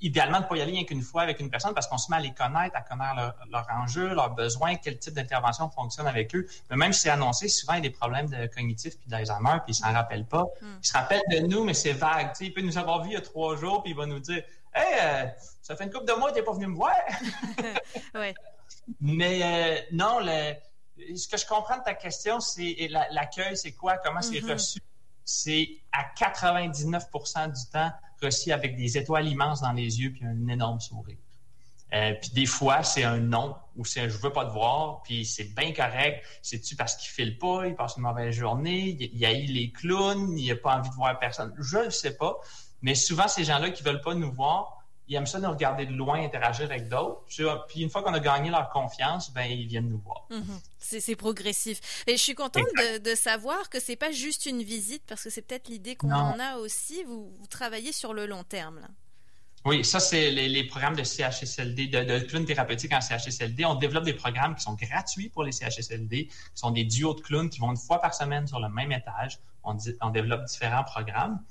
idéalement, 0.00 0.38
de 0.38 0.44
ne 0.44 0.48
pas 0.48 0.56
y 0.56 0.60
aller 0.60 0.72
rien 0.72 0.84
qu'une 0.84 1.02
fois 1.02 1.22
avec 1.22 1.40
une 1.40 1.50
personne 1.50 1.74
parce 1.74 1.88
qu'on 1.88 1.98
se 1.98 2.10
met 2.10 2.16
à 2.16 2.20
les 2.20 2.32
connaître, 2.32 2.76
à 2.76 2.82
connaître 2.82 3.34
leurs 3.50 3.66
enjeux, 3.70 4.14
leurs 4.14 4.30
besoins, 4.30 4.76
quel 4.76 4.98
type 4.98 5.14
d'intervention 5.14 5.68
fonctionne 5.68 6.06
avec 6.06 6.34
eux. 6.34 6.46
Mais 6.70 6.76
même 6.76 6.92
si 6.92 7.00
c'est 7.00 7.10
annoncé, 7.10 7.48
souvent, 7.48 7.74
il 7.74 7.76
y 7.76 7.86
a 7.86 7.88
des 7.88 7.90
problèmes 7.90 8.28
de 8.28 8.46
cognitifs 8.46 8.98
puis 8.98 9.08
d'Alzheimer, 9.08 9.58
puis 9.64 9.72
ils 9.72 9.74
s'en 9.74 9.92
rappellent 9.92 10.26
pas. 10.26 10.44
Hmm. 10.60 10.78
Ils 10.82 10.86
se 10.86 10.92
rappellent 10.92 11.22
de 11.30 11.40
nous, 11.40 11.64
mais 11.64 11.74
c'est 11.74 11.92
vague. 11.92 12.32
il 12.40 12.52
peut 12.52 12.62
nous 12.62 12.78
avoir 12.78 13.02
vu 13.02 13.10
il 13.10 13.14
y 13.14 13.16
a 13.16 13.20
trois 13.20 13.56
jours, 13.56 13.82
puis 13.82 13.92
il 13.92 13.96
va 13.96 14.06
nous 14.06 14.20
dire 14.20 14.42
Hey, 14.74 14.98
euh, 15.02 15.26
ça 15.62 15.74
fait 15.74 15.84
une 15.84 15.90
couple 15.90 16.06
de 16.06 16.12
mois 16.12 16.28
que 16.28 16.34
tu 16.34 16.40
n'es 16.40 16.44
pas 16.44 16.52
venu 16.52 16.68
me 16.68 16.76
voir. 16.76 16.94
ouais. 18.14 18.34
Mais 19.00 19.40
euh, 19.42 19.80
non, 19.92 20.20
le, 20.20 20.54
ce 21.16 21.26
que 21.26 21.36
je 21.36 21.46
comprends 21.46 21.78
de 21.78 21.82
ta 21.82 21.94
question, 21.94 22.38
c'est 22.40 22.88
l'accueil, 23.10 23.56
c'est 23.56 23.72
quoi? 23.72 23.96
Comment 23.98 24.22
c'est 24.22 24.40
mm-hmm. 24.40 24.52
reçu? 24.52 24.78
C'est 25.28 25.68
à 25.92 26.06
99% 26.18 27.52
du 27.52 27.70
temps 27.70 27.92
reçu 28.22 28.50
avec 28.50 28.76
des 28.76 28.96
étoiles 28.96 29.28
immenses 29.28 29.60
dans 29.60 29.72
les 29.72 30.00
yeux 30.00 30.10
puis 30.10 30.24
un 30.24 30.48
énorme 30.48 30.80
sourire. 30.80 31.18
Euh, 31.92 32.14
puis 32.14 32.30
des 32.30 32.46
fois, 32.46 32.82
c'est 32.82 33.04
un 33.04 33.18
non 33.18 33.54
ou 33.76 33.84
c'est 33.84 34.08
je 34.08 34.16
veux 34.16 34.32
pas 34.32 34.46
te 34.46 34.52
voir, 34.52 35.02
puis 35.02 35.26
c'est 35.26 35.54
bien 35.54 35.74
correct. 35.74 36.24
C'est-tu 36.40 36.76
parce 36.76 36.96
qu'il 36.96 37.10
file 37.10 37.36
pas, 37.36 37.66
il 37.66 37.74
passe 37.74 37.96
une 37.98 38.04
mauvaise 38.04 38.34
journée, 38.34 38.96
il, 38.98 39.24
a 39.26 39.34
eu 39.34 39.44
les 39.44 39.70
clowns, 39.70 40.38
il 40.38 40.50
a 40.50 40.56
pas 40.56 40.78
envie 40.78 40.88
de 40.88 40.94
voir 40.94 41.18
personne? 41.18 41.54
Je 41.58 41.76
ne 41.76 41.90
sais 41.90 42.16
pas. 42.16 42.38
Mais 42.80 42.94
souvent, 42.94 43.28
ces 43.28 43.44
gens-là 43.44 43.68
qui 43.68 43.82
veulent 43.82 44.00
pas 44.00 44.14
nous 44.14 44.32
voir, 44.32 44.77
ils 45.08 45.16
aiment 45.16 45.26
ça 45.26 45.38
nous 45.38 45.50
regarder 45.50 45.86
de 45.86 45.92
loin, 45.92 46.22
interagir 46.22 46.66
avec 46.66 46.88
d'autres. 46.88 47.22
Puis 47.68 47.80
une 47.80 47.90
fois 47.90 48.02
qu'on 48.02 48.12
a 48.12 48.20
gagné 48.20 48.50
leur 48.50 48.68
confiance, 48.68 49.32
ben 49.32 49.44
ils 49.44 49.66
viennent 49.66 49.88
nous 49.88 49.98
voir. 49.98 50.26
Mhm. 50.30 50.60
C'est 50.78 51.16
progressif. 51.16 52.04
Et 52.06 52.16
je 52.16 52.22
suis 52.22 52.34
contente 52.34 52.66
de, 53.02 53.14
savoir 53.14 53.68
que 53.68 53.80
c'est 53.80 53.96
pas 53.96 54.12
juste 54.12 54.46
une 54.46 54.62
visite, 54.62 55.02
parce 55.06 55.24
que 55.24 55.30
c'est 55.30 55.42
peut-être 55.42 55.68
l'idée 55.68 55.96
qu'on 55.96 56.12
en 56.12 56.38
a 56.38 56.56
aussi. 56.56 57.02
Vous, 57.04 57.32
travaillez 57.50 57.92
sur 57.92 58.14
le 58.14 58.26
long 58.26 58.44
terme. 58.44 58.80
Là. 58.80 58.88
Oui, 59.64 59.84
ça, 59.84 60.00
c'est 60.00 60.30
les, 60.30 60.64
programmes 60.64 60.96
de 60.96 61.02
CHSLD, 61.02 61.88
de, 61.88 62.04
de 62.04 62.18
clown 62.20 62.44
thérapeutique 62.44 62.92
en 62.92 63.00
CHSLD. 63.00 63.64
On 63.64 63.74
développe 63.74 64.04
des 64.04 64.14
programmes 64.14 64.54
qui 64.54 64.62
sont 64.62 64.74
gratuits 64.74 65.28
pour 65.30 65.42
les 65.42 65.52
CHSLD, 65.52 66.26
qui 66.26 66.32
sont 66.54 66.70
des 66.70 66.84
duos 66.84 67.14
de 67.14 67.20
clowns 67.20 67.50
qui 67.50 67.58
vont 67.58 67.70
une 67.70 67.76
fois 67.76 68.00
par 68.00 68.14
semaine 68.14 68.46
sur 68.46 68.60
le 68.60 68.68
même 68.68 68.92
étage. 68.92 69.40
On, 69.64 69.76
on 70.00 70.10
développe 70.10 70.44
différents 70.44 70.84
programmes. 70.84 71.42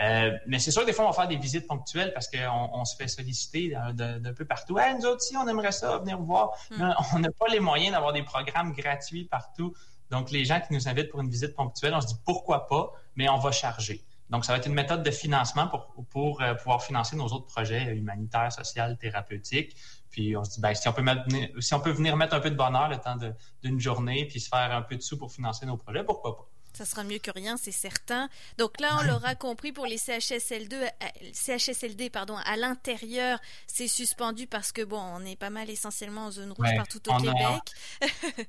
Euh, 0.00 0.30
mais 0.46 0.58
c'est 0.58 0.70
sûr 0.70 0.82
que 0.82 0.86
des 0.86 0.92
fois, 0.92 1.04
on 1.04 1.10
va 1.10 1.14
faire 1.14 1.28
des 1.28 1.36
visites 1.36 1.66
ponctuelles 1.66 2.12
parce 2.14 2.28
qu'on 2.28 2.70
on 2.72 2.84
se 2.84 2.96
fait 2.96 3.08
solliciter 3.08 3.76
d'un 3.94 4.34
peu 4.34 4.44
partout. 4.44 4.78
Hey, 4.78 4.94
nous 4.94 5.04
autres, 5.06 5.20
si, 5.20 5.36
on 5.36 5.46
aimerait 5.46 5.72
ça, 5.72 5.98
venir 5.98 6.18
voir. 6.18 6.52
Hmm. 6.70 6.92
on 7.14 7.18
n'a 7.18 7.30
pas 7.30 7.48
les 7.48 7.60
moyens 7.60 7.92
d'avoir 7.92 8.12
des 8.12 8.22
programmes 8.22 8.72
gratuits 8.72 9.24
partout. 9.24 9.74
Donc, 10.10 10.30
les 10.30 10.44
gens 10.44 10.60
qui 10.60 10.72
nous 10.72 10.88
invitent 10.88 11.10
pour 11.10 11.20
une 11.20 11.30
visite 11.30 11.54
ponctuelle, 11.54 11.94
on 11.94 12.00
se 12.00 12.08
dit 12.08 12.20
pourquoi 12.24 12.66
pas, 12.66 12.92
mais 13.14 13.28
on 13.28 13.38
va 13.38 13.52
charger. 13.52 14.04
Donc, 14.30 14.44
ça 14.44 14.52
va 14.52 14.58
être 14.58 14.66
une 14.66 14.74
méthode 14.74 15.02
de 15.02 15.10
financement 15.10 15.66
pour, 15.66 16.06
pour 16.08 16.40
euh, 16.40 16.54
pouvoir 16.54 16.82
financer 16.82 17.16
nos 17.16 17.26
autres 17.26 17.46
projets 17.46 17.96
humanitaires, 17.96 18.52
sociaux, 18.52 18.94
thérapeutiques. 18.98 19.76
Puis 20.10 20.36
on 20.36 20.44
se 20.44 20.52
dit, 20.52 20.60
ben, 20.60 20.74
si 20.74 20.88
on 20.88 20.92
peut 20.92 21.02
mettre, 21.02 21.24
si 21.58 21.74
on 21.74 21.80
peut 21.80 21.90
venir 21.90 22.16
mettre 22.16 22.34
un 22.34 22.40
peu 22.40 22.50
de 22.50 22.56
bonheur 22.56 22.88
le 22.88 22.96
temps 22.98 23.16
d'une 23.62 23.80
journée, 23.80 24.26
puis 24.26 24.40
se 24.40 24.48
faire 24.48 24.72
un 24.72 24.82
peu 24.82 24.96
de 24.96 25.02
sous 25.02 25.18
pour 25.18 25.32
financer 25.32 25.66
nos 25.66 25.76
projets, 25.76 26.04
pourquoi 26.04 26.36
pas? 26.36 26.49
Ça 26.72 26.84
sera 26.84 27.04
mieux 27.04 27.18
que 27.18 27.30
rien, 27.30 27.56
c'est 27.56 27.72
certain. 27.72 28.28
Donc 28.58 28.80
là, 28.80 28.98
on 29.00 29.02
l'aura 29.02 29.34
compris 29.34 29.72
pour 29.72 29.86
les 29.86 29.98
CHSLD, 29.98 30.76
euh, 30.76 31.06
CHSLD 31.32 32.10
pardon, 32.10 32.36
à 32.36 32.56
l'intérieur, 32.56 33.38
c'est 33.66 33.88
suspendu 33.88 34.46
parce 34.46 34.72
que 34.72 34.82
bon, 34.82 35.00
on 35.00 35.24
est 35.24 35.36
pas 35.36 35.50
mal 35.50 35.68
essentiellement 35.68 36.26
en 36.26 36.30
zone 36.30 36.52
rouge 36.52 36.74
partout 36.76 37.00
au 37.10 37.16
Québec. 37.16 38.48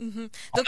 Mhm. 0.00 0.28
Donc, 0.54 0.66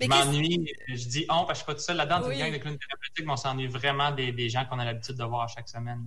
je 0.00 0.06
m'ennuie, 0.06 0.72
je 0.88 1.08
dis 1.08 1.26
on 1.30 1.44
parce 1.46 1.48
que 1.48 1.52
je 1.52 1.56
suis 1.58 1.66
pas 1.66 1.74
tout 1.74 1.80
seul 1.80 1.96
là-dedans. 1.96 2.22
Oui. 2.26 2.34
Une 2.34 2.40
gang 2.40 2.52
de 2.52 2.58
clowns 2.58 2.78
thérapeutiques, 2.78 3.24
mais 3.24 3.32
on 3.32 3.36
s'ennuie 3.36 3.66
vraiment 3.66 4.10
des, 4.12 4.32
des 4.32 4.48
gens 4.48 4.64
qu'on 4.66 4.78
a 4.78 4.84
l'habitude 4.84 5.16
de 5.16 5.24
voir 5.24 5.48
chaque 5.48 5.68
semaine. 5.68 6.06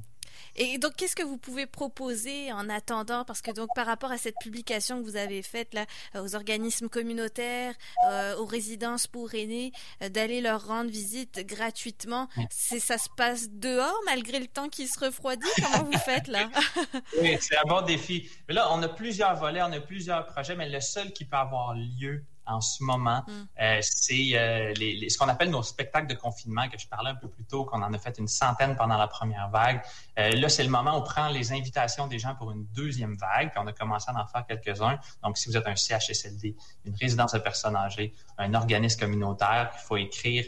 Et 0.56 0.78
donc, 0.78 0.96
qu'est-ce 0.96 1.16
que 1.16 1.24
vous 1.24 1.38
pouvez 1.38 1.66
proposer 1.66 2.52
en 2.52 2.70
attendant? 2.70 3.26
Parce 3.26 3.42
que 3.42 3.52
donc, 3.52 3.70
par 3.76 3.86
rapport 3.86 4.12
à 4.12 4.18
cette 4.18 4.36
publication 4.42 5.00
que 5.00 5.04
vous 5.04 5.16
avez 5.16 5.42
faite 5.42 5.74
là, 5.74 5.86
euh, 6.16 6.24
aux 6.24 6.36
organismes 6.36 6.90
communautaires, 6.90 7.76
euh, 8.10 8.36
aux 8.38 8.46
résidences 8.46 9.08
pour 9.08 9.34
aînés, 9.34 9.72
euh, 10.02 10.10
d'aller 10.10 10.42
leur 10.42 10.68
rendre 10.68 10.90
visite 10.90 11.46
gratuitement, 11.46 12.28
c'est 12.50 12.80
ça 12.80 12.98
se 12.98 13.10
passe 13.16 13.50
dehors 13.50 14.00
malgré 14.06 14.40
le 14.40 14.48
temps 14.48 14.70
qui 14.70 14.88
se 14.88 15.00
refroidit? 15.00 15.48
Comment 15.56 15.84
vous 15.86 15.98
faites 16.00 16.28
là? 16.28 16.50
Oui, 17.22 17.38
c'est 17.40 17.58
un 17.58 17.68
bon 17.68 17.82
défi. 17.82 18.30
Mais 18.48 18.54
là, 18.54 18.72
on 18.72 18.82
a 18.84 18.90
plusieurs 18.90 19.36
volets, 19.36 19.62
on 19.62 19.72
a 19.72 19.80
plusieurs 19.80 20.26
projets, 20.26 20.56
mais 20.56 20.70
le 20.70 20.82
seul 20.82 21.12
qui 21.12 21.26
peut 21.26 21.38
avoir 21.38 21.74
lieu 21.74 22.24
en 22.48 22.62
ce 22.62 22.84
moment, 22.84 23.24
mm. 23.28 23.32
euh, 23.62 23.78
c'est 23.82 24.32
euh, 24.34 24.74
les, 24.74 25.10
ce 25.10 25.18
qu'on 25.18 25.28
appelle 25.28 25.50
nos 25.50 25.64
spectacles 25.64 26.08
de 26.08 26.14
confinement 26.14 26.68
que 26.70 26.78
je 26.78 26.88
parlais 26.88 27.12
un 27.12 27.16
peu 27.16 27.28
plus 27.28 27.46
tôt, 27.46 27.66
qu'on 27.66 27.82
en 27.82 27.94
a 27.94 27.98
fait 27.98 28.18
une 28.18 28.28
centaine 28.28 28.76
pendant 28.76 28.98
la 28.98 29.08
première 29.08 29.50
vague. 29.50 29.82
Euh, 30.18 30.32
là, 30.32 30.50
c'est 30.50 30.64
le 30.64 30.70
moment 30.70 30.94
où 30.94 30.98
on 30.98 31.02
prend 31.02 31.30
les 31.30 31.52
invitations 31.52 32.08
des 32.08 32.20
gens 32.20 32.36
pour 32.36 32.52
une 32.52 32.66
deuxième 32.76 33.16
vague, 33.16 33.52
puis 33.52 33.60
on 33.64 33.68
a 33.68 33.74
commencé 33.74 34.10
à 34.10 34.22
en 34.22 34.26
faire 34.28 34.46
quelques-uns. 34.46 34.98
Donc, 35.24 35.38
si 35.38 35.50
vous 35.50 35.58
êtes 35.58 35.68
un 35.68 35.76
CHSLD, 35.76 36.56
une 36.86 36.96
résidence 36.96 37.34
de 37.34 37.40
personnes 37.40 37.76
âgées, 37.76 38.14
un 38.38 38.54
organisme 38.54 39.00
communautaire, 39.00 39.72
il 39.74 39.86
faut 39.86 39.98
écrire 39.98 40.46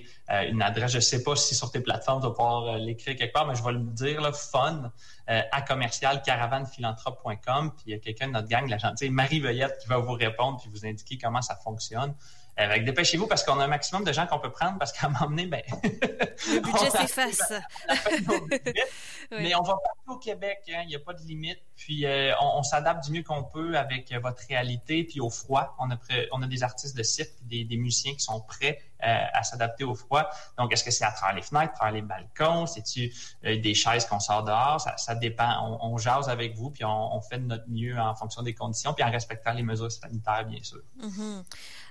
une 0.47 0.61
adresse. 0.61 0.91
Je 0.91 0.97
ne 0.97 1.01
sais 1.01 1.23
pas 1.23 1.35
si 1.35 1.55
sur 1.55 1.71
tes 1.71 1.79
plateformes, 1.79 2.21
tu 2.21 2.27
vas 2.27 2.33
pouvoir 2.33 2.77
l'écrire 2.77 3.15
quelque 3.15 3.33
part, 3.33 3.47
mais 3.47 3.55
je 3.55 3.63
vais 3.63 3.71
le 3.71 3.79
dire, 3.79 4.21
là, 4.21 4.31
fun, 4.31 4.91
à 5.29 5.61
commercial 5.61 6.21
caravanephilanthrope.com. 6.23 7.71
Puis 7.71 7.83
il 7.87 7.91
y 7.91 7.95
a 7.95 7.99
quelqu'un 7.99 8.27
de 8.27 8.33
notre 8.33 8.47
gang, 8.47 8.67
la 8.67 8.77
gentille 8.77 9.11
Marie 9.11 9.39
Veillette, 9.39 9.77
qui 9.79 9.87
va 9.87 9.97
vous 9.97 10.13
répondre 10.13 10.59
puis 10.59 10.69
vous 10.69 10.85
indiquer 10.85 11.17
comment 11.17 11.41
ça 11.41 11.55
fonctionne 11.55 12.15
avec 12.59 12.83
dépêchez-vous 12.83 13.27
parce 13.27 13.43
qu'on 13.43 13.59
a 13.59 13.65
un 13.65 13.69
maximum 13.69 14.03
de 14.03 14.11
gens 14.11 14.27
qu'on 14.27 14.39
peut 14.39 14.51
prendre 14.51 14.77
parce 14.77 14.91
qu'à 14.91 15.07
un 15.07 15.09
moment 15.09 15.27
donné, 15.27 15.45
ben, 15.45 15.61
le 15.83 16.59
budget 16.59 16.89
s'efface. 16.89 17.53
Mais 19.31 19.55
on 19.55 19.61
va 19.61 19.75
partout 19.75 20.11
au 20.11 20.17
Québec, 20.17 20.59
hein, 20.69 20.81
il 20.83 20.89
n'y 20.89 20.95
a 20.95 20.99
pas 20.99 21.13
de 21.13 21.21
limite. 21.21 21.59
Puis 21.77 22.05
euh, 22.05 22.33
on, 22.41 22.63
s'adapte 22.63 23.05
du 23.05 23.11
mieux 23.11 23.23
qu'on 23.23 23.43
peut 23.43 23.77
avec 23.77 24.13
votre 24.21 24.41
réalité, 24.47 25.03
puis 25.03 25.21
au 25.21 25.29
froid. 25.29 25.75
On 25.79 25.89
a, 25.89 25.97
on 26.31 26.41
a 26.41 26.47
des 26.47 26.63
artistes 26.63 26.97
de 26.97 27.03
cirque, 27.03 27.31
des, 27.43 27.63
des 27.63 27.77
musiciens 27.77 28.13
qui 28.13 28.21
sont 28.21 28.41
prêts 28.41 28.79
euh, 28.81 28.88
à 29.01 29.43
s'adapter 29.43 29.83
au 29.83 29.93
froid. 29.95 30.29
Donc, 30.57 30.71
est-ce 30.73 30.83
que 30.83 30.91
c'est 30.91 31.05
à 31.05 31.11
travers 31.11 31.35
les 31.35 31.41
fenêtres, 31.41 31.71
à 31.73 31.75
travers 31.75 31.93
les 31.93 32.01
balcons? 32.01 32.65
C'est-tu 32.65 33.13
euh, 33.45 33.59
des 33.59 33.73
chaises 33.73 34.05
qu'on 34.05 34.19
sort 34.19 34.43
dehors? 34.43 34.85
Ça, 34.97 35.15
dépend. 35.15 35.79
On, 35.81 35.97
jase 35.97 36.27
avec 36.29 36.55
vous, 36.55 36.69
puis 36.71 36.85
on, 36.85 37.19
fait 37.21 37.39
de 37.39 37.45
notre 37.45 37.67
mieux 37.67 37.97
en 37.97 38.15
fonction 38.15 38.41
des 38.41 38.53
conditions, 38.53 38.93
puis 38.93 39.03
en 39.03 39.11
respectant 39.11 39.51
les 39.53 39.63
mesures 39.63 39.91
sanitaires, 39.91 40.45
bien 40.45 40.63
sûr. 40.63 40.79
Mm-hmm. 41.01 41.43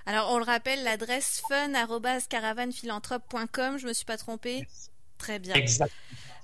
Alors, 0.05 0.31
on 0.31 0.39
le 0.39 0.45
rappelle, 0.45 0.83
l'adresse 0.83 1.41
fun.caravanephilanthrope.com. 1.47 3.77
Je 3.77 3.87
me 3.87 3.93
suis 3.93 4.05
pas 4.05 4.17
trompée? 4.17 4.67
Très 5.19 5.37
bien. 5.37 5.53
Exactement. 5.53 5.93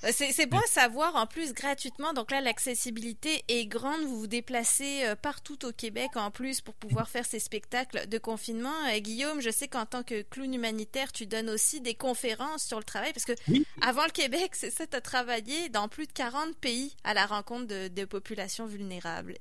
Euh, 0.04 0.12
c'est 0.12 0.46
bon 0.46 0.58
à 0.58 0.68
savoir 0.68 1.16
en 1.16 1.26
plus 1.26 1.54
gratuitement. 1.54 2.14
Donc 2.14 2.32
là, 2.32 2.42
l'accessibilité 2.42 3.44
est 3.48 3.66
grande. 3.66 4.02
Vous 4.02 4.20
vous 4.20 4.28
déplacez 4.28 5.06
euh, 5.06 5.16
partout 5.16 5.66
au 5.66 5.72
Québec 5.72 6.12
en 6.16 6.30
plus 6.30 6.62
pour 6.62 6.76
pouvoir 6.76 7.10
faire 7.10 7.26
ces 7.26 7.40
spectacles 7.40 8.08
de 8.08 8.18
confinement. 8.18 8.88
Et 8.88 8.98
euh, 8.98 9.00
Guillaume, 9.00 9.42
je 9.42 9.50
sais 9.50 9.68
qu'en 9.68 9.86
tant 9.86 10.04
que 10.04 10.22
clown 10.22 10.54
humanitaire, 10.54 11.12
tu 11.12 11.26
donnes 11.26 11.50
aussi 11.50 11.82
des 11.82 11.96
conférences 11.96 12.64
sur 12.64 12.78
le 12.78 12.84
travail 12.84 13.14
parce 13.14 13.26
que 13.26 13.34
avant 13.82 14.06
le 14.06 14.12
Québec, 14.12 14.52
c'est 14.54 14.72
ça, 14.72 14.86
tu 14.86 14.96
as 14.96 15.02
travaillé 15.02 15.70
dans 15.70 15.88
plus 15.88 16.06
de 16.06 16.14
40 16.14 16.56
pays 16.58 16.96
à 17.04 17.14
la 17.14 17.26
rencontre 17.26 17.66
de, 17.68 17.88
de 17.88 18.06
populations 18.06 18.66
vulnérables. 18.66 19.38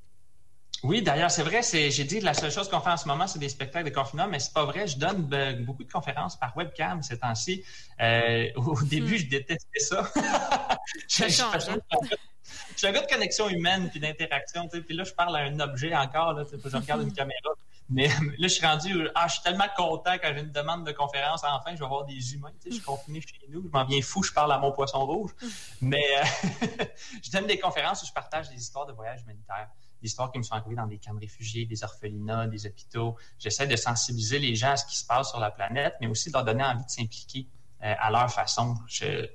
Oui, 0.85 1.01
d'ailleurs, 1.01 1.31
c'est 1.31 1.43
vrai, 1.43 1.63
c'est, 1.63 1.91
j'ai 1.91 2.05
dit 2.05 2.21
la 2.21 2.35
seule 2.35 2.53
chose 2.53 2.69
qu'on 2.69 2.81
fait 2.81 2.91
en 2.91 2.99
ce 2.99 3.09
moment, 3.09 3.27
c'est 3.27 3.39
des 3.39 3.49
spectacles 3.49 3.89
de 3.89 3.95
confinement, 3.95 4.29
mais 4.29 4.39
c'est 4.39 4.53
pas 4.53 4.67
vrai. 4.67 4.87
Je 4.87 4.99
donne 4.99 5.23
beaucoup 5.65 5.83
de 5.83 5.91
conférences 5.91 6.39
par 6.39 6.55
webcam 6.59 7.03
ces 7.03 7.19
temps-ci. 7.19 7.65
Euh, 8.03 8.51
au 8.57 8.79
début, 8.83 9.17
je 9.17 9.27
détestais 9.27 9.79
ça. 9.79 10.07
je, 11.09 11.25
hein? 11.25 11.29
je, 11.31 12.77
suis 12.77 12.87
un 12.87 12.93
gars 12.93 13.01
de 13.01 13.07
connexion 13.07 13.49
humaine 13.49 13.89
puis 13.89 13.99
d'interaction, 13.99 14.69
tu 14.69 14.77
sais, 14.77 14.83
puis 14.83 14.95
là, 14.95 15.05
je 15.05 15.15
parle 15.15 15.35
à 15.37 15.41
un 15.41 15.59
objet 15.59 15.97
encore, 15.97 16.35
là, 16.35 16.45
je 16.53 16.77
regarde 16.77 17.01
une 17.01 17.13
caméra. 17.15 17.51
Mais 17.89 18.09
là, 18.09 18.15
je 18.41 18.49
suis 18.49 18.67
rendu, 18.67 19.09
ah, 19.15 19.27
je 19.27 19.35
suis 19.35 19.43
tellement 19.43 19.69
content 19.75 20.15
quand 20.21 20.33
j'ai 20.35 20.41
une 20.41 20.53
demande 20.53 20.87
de 20.87 20.93
conférence. 20.93 21.43
Enfin, 21.45 21.75
je 21.75 21.81
vais 21.81 21.89
voir 21.89 22.05
des 22.05 22.35
humains. 22.35 22.51
Tu 22.61 22.65
sais, 22.65 22.71
je 22.71 22.75
suis 22.75 22.85
confiné 22.85 23.23
chez 23.23 23.47
nous. 23.49 23.63
Je 23.63 23.69
m'en 23.69 23.85
viens 23.87 24.03
fou, 24.03 24.23
je 24.23 24.33
parle 24.33 24.53
à 24.53 24.59
mon 24.59 24.73
poisson 24.73 25.07
rouge. 25.07 25.31
Mais 25.81 26.05
euh, 26.19 26.85
je 27.23 27.31
donne 27.31 27.47
des 27.47 27.59
conférences 27.59 28.03
où 28.03 28.07
je 28.07 28.13
partage 28.13 28.51
des 28.51 28.57
histoires 28.57 28.85
de 28.85 28.93
voyages 28.93 29.23
humanitaires 29.23 29.69
histoires 30.05 30.31
qui 30.31 30.39
me 30.39 30.43
sont 30.43 30.55
arrivées 30.55 30.77
dans 30.77 30.87
des 30.87 30.99
camps 30.99 31.15
de 31.15 31.21
réfugiés, 31.21 31.67
des 31.67 31.83
orphelinats, 31.85 32.47
des 32.47 32.67
hôpitaux. 32.67 33.17
J'essaie 33.39 33.67
de 33.67 33.77
sensibiliser 33.77 34.39
les 34.39 34.55
gens 34.55 34.73
à 34.73 34.77
ce 34.77 34.87
qui 34.87 34.97
se 34.97 35.07
passe 35.07 35.31
sur 35.31 35.41
la 35.41 35.51
planète, 35.51 35.95
mais 36.01 36.07
aussi 36.07 36.31
de 36.31 36.35
leur 36.35 36.45
donner 36.45 36.65
envie 36.65 36.85
de 36.85 36.91
s'impliquer 36.91 37.47
euh, 37.83 37.95
à 37.99 38.11
leur 38.11 38.33
façon, 38.33 38.77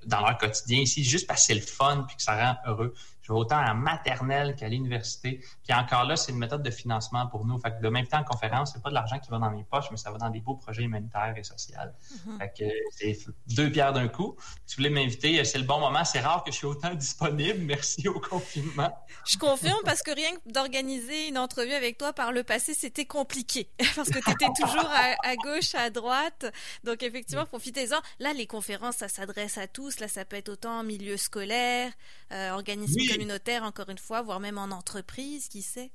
dans 0.06 0.22
leur 0.22 0.38
quotidien 0.38 0.80
ici, 0.80 1.04
juste 1.04 1.28
parce 1.28 1.42
que 1.42 1.48
c'est 1.48 1.60
le 1.60 1.66
fun 1.66 2.06
puis 2.08 2.16
que 2.16 2.24
ça 2.24 2.36
rend 2.36 2.58
heureux 2.66 2.94
autant 3.34 3.60
en 3.60 3.76
maternelle 3.76 4.56
qu'à 4.56 4.68
l'université. 4.68 5.44
Puis 5.64 5.74
encore 5.74 6.06
là, 6.06 6.16
c'est 6.16 6.32
une 6.32 6.38
méthode 6.38 6.64
de 6.64 6.72
financement 6.72 7.28
pour 7.28 7.46
nous. 7.46 7.58
Fait 7.60 7.72
que 7.72 7.82
de 7.82 7.90
même 7.90 8.08
temps 8.08 8.20
en 8.20 8.24
conférence, 8.24 8.74
c'est 8.74 8.82
pas 8.82 8.90
de 8.90 8.96
l'argent 8.96 9.20
qui 9.20 9.30
va 9.30 9.38
dans 9.38 9.52
mes 9.52 9.64
poches, 9.64 9.92
mais 9.92 9.98
ça 9.98 10.12
va 10.12 10.18
dans 10.18 10.30
des 10.30 10.40
beaux 10.40 10.56
projets 10.56 10.84
humanitaires 10.84 11.34
et 11.38 11.44
sociaux. 11.44 11.76
Mm-hmm. 11.80 12.38
Fait 12.38 12.54
que 12.58 12.66
c'est 12.92 13.18
deux 13.48 13.72
pierres 13.72 13.94
d'un 13.94 14.08
coup. 14.08 14.36
Si 14.66 14.76
vous 14.76 14.84
voulez 14.84 14.90
m'inviter, 14.90 15.44
c'est 15.46 15.58
le 15.58 15.66
bon 15.66 15.80
moment. 15.80 16.04
C'est 16.06 16.20
rare 16.20 16.44
que 16.44 16.52
je 16.52 16.58
suis 16.58 16.66
autant 16.66 16.94
disponible. 16.96 17.60
Merci 17.60 18.08
au 18.08 18.20
confinement. 18.20 18.92
Je 19.26 19.38
confirme 19.38 19.80
parce 19.84 20.02
que 20.02 20.12
rien 20.12 20.32
que 20.32 20.52
d'organiser 20.52 21.28
une 21.28 21.38
entrevue 21.38 21.74
avec 21.74 21.98
toi 21.98 22.14
par 22.14 22.32
le 22.32 22.44
passé, 22.44 22.74
c'était 22.74 23.06
compliqué 23.06 23.70
parce 23.96 24.10
que 24.10 24.20
tu 24.20 24.32
étais 24.32 24.52
toujours 24.60 24.90
à, 24.90 25.36
gauche, 25.36 25.76
à 25.76 25.90
droite. 25.90 26.46
Donc 26.84 27.04
effectivement, 27.04 27.46
profitez-en. 27.46 28.00
Là, 28.20 28.34
les 28.34 28.48
conférences, 28.48 28.98
ça 28.98 29.08
s'adresse 29.08 29.58
à 29.58 29.68
tous. 29.68 30.00
Là, 30.00 30.08
ça 30.08 30.26
peut 30.26 30.36
être 30.36 30.50
autant 30.50 30.84
milieu 30.84 31.18
scolaire, 31.18 31.92
euh, 32.32 32.52
organisme 32.52 33.00
communautaire, 33.20 33.64
encore 33.64 33.90
une 33.90 33.98
fois, 33.98 34.22
voire 34.22 34.40
même 34.40 34.58
en 34.58 34.72
entreprise, 34.72 35.48
qui 35.48 35.62
sait? 35.62 35.92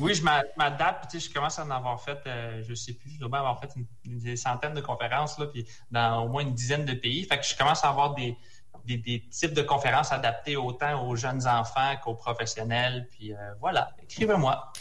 oui, 0.00 0.14
je 0.14 0.22
m'adapte. 0.22 1.10
Tu 1.10 1.20
sais, 1.20 1.28
je 1.28 1.34
commence 1.34 1.58
à 1.58 1.64
en 1.64 1.70
avoir 1.70 2.02
fait, 2.02 2.18
euh, 2.26 2.62
je 2.66 2.74
sais 2.74 2.94
plus, 2.94 3.10
je 3.10 3.18
dois 3.18 3.38
avoir 3.38 3.60
fait 3.60 3.70
une, 3.76 4.18
des 4.18 4.36
centaines 4.36 4.74
de 4.74 4.80
conférences, 4.80 5.38
là, 5.38 5.46
puis 5.46 5.66
dans 5.90 6.24
au 6.24 6.28
moins 6.28 6.42
une 6.42 6.54
dizaine 6.54 6.84
de 6.84 6.94
pays. 6.94 7.24
Fait 7.24 7.38
que 7.38 7.44
je 7.44 7.56
commence 7.56 7.84
à 7.84 7.90
avoir 7.90 8.14
des, 8.14 8.36
des, 8.84 9.24
types 9.30 9.54
de 9.54 9.62
conférences 9.62 10.12
adaptées 10.12 10.56
autant 10.56 11.06
aux 11.06 11.16
jeunes 11.16 11.46
enfants 11.46 11.94
qu'aux 12.02 12.14
professionnels. 12.14 13.08
Puis 13.12 13.32
euh, 13.32 13.54
voilà, 13.60 13.94
écrivez-moi. 14.02 14.72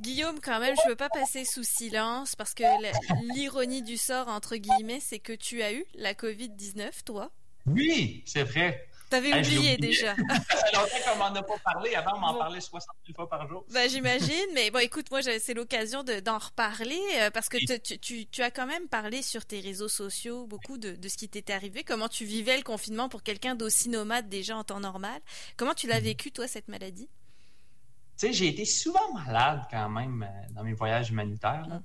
Guillaume, 0.00 0.40
quand 0.40 0.58
même, 0.58 0.74
je 0.76 0.86
ne 0.86 0.90
veux 0.90 0.96
pas 0.96 1.10
passer 1.10 1.44
sous 1.44 1.62
silence 1.62 2.34
parce 2.34 2.52
que 2.52 2.64
l'ironie 3.34 3.82
du 3.82 3.96
sort, 3.96 4.28
entre 4.28 4.56
guillemets, 4.56 5.00
c'est 5.00 5.20
que 5.20 5.32
tu 5.32 5.62
as 5.62 5.72
eu 5.72 5.84
la 5.94 6.14
COVID-19, 6.14 7.04
toi? 7.04 7.30
Oui, 7.66 8.24
c'est 8.26 8.42
vrai. 8.42 8.88
T'avais 9.10 9.38
oublié, 9.38 9.76
déjà. 9.76 10.14
ça 10.16 10.40
fait 10.40 10.76
longtemps 10.76 11.12
qu'on 11.12 11.18
m'en 11.18 11.34
a 11.34 11.42
pas 11.42 11.58
parlé. 11.64 11.94
Avant, 11.94 12.16
on 12.16 12.20
m'en 12.20 12.34
parlait 12.34 12.60
60 12.60 12.96
000 13.06 13.14
fois 13.14 13.28
par 13.28 13.48
jour. 13.48 13.64
Ben, 13.72 13.88
j'imagine. 13.90 14.46
Mais 14.54 14.70
bon, 14.70 14.80
écoute, 14.80 15.10
moi, 15.10 15.20
c'est 15.22 15.54
l'occasion 15.54 16.02
d'en 16.02 16.38
reparler 16.38 17.00
euh, 17.18 17.30
parce 17.30 17.48
que 17.48 17.58
tu, 17.96 18.26
tu, 18.26 18.42
as 18.42 18.50
quand 18.50 18.66
même 18.66 18.88
parlé 18.88 19.22
sur 19.22 19.46
tes 19.46 19.60
réseaux 19.60 19.88
sociaux 19.88 20.46
beaucoup 20.46 20.78
de, 20.78 20.96
de 20.96 21.08
ce 21.08 21.16
qui 21.16 21.28
t'était 21.28 21.52
arrivé. 21.52 21.84
Comment 21.84 22.08
tu 22.08 22.24
vivais 22.24 22.56
le 22.56 22.62
confinement 22.62 23.08
pour 23.08 23.22
quelqu'un 23.22 23.54
d'aussi 23.54 23.88
nomade 23.88 24.28
déjà 24.28 24.56
en 24.56 24.64
temps 24.64 24.80
normal. 24.80 25.20
Comment 25.56 25.74
tu 25.74 25.86
l'as 25.86 25.98
mhm. 25.98 26.04
vécu, 26.04 26.32
toi, 26.32 26.48
cette 26.48 26.68
maladie? 26.68 27.08
Tu 28.18 28.28
sais, 28.28 28.32
j'ai 28.32 28.48
été 28.48 28.64
souvent 28.64 29.12
malade 29.12 29.62
quand 29.70 29.88
même 29.88 30.22
euh, 30.22 30.52
dans 30.54 30.62
mes 30.62 30.72
voyages 30.72 31.10
humanitaires. 31.10 31.66
Mm. 31.68 31.82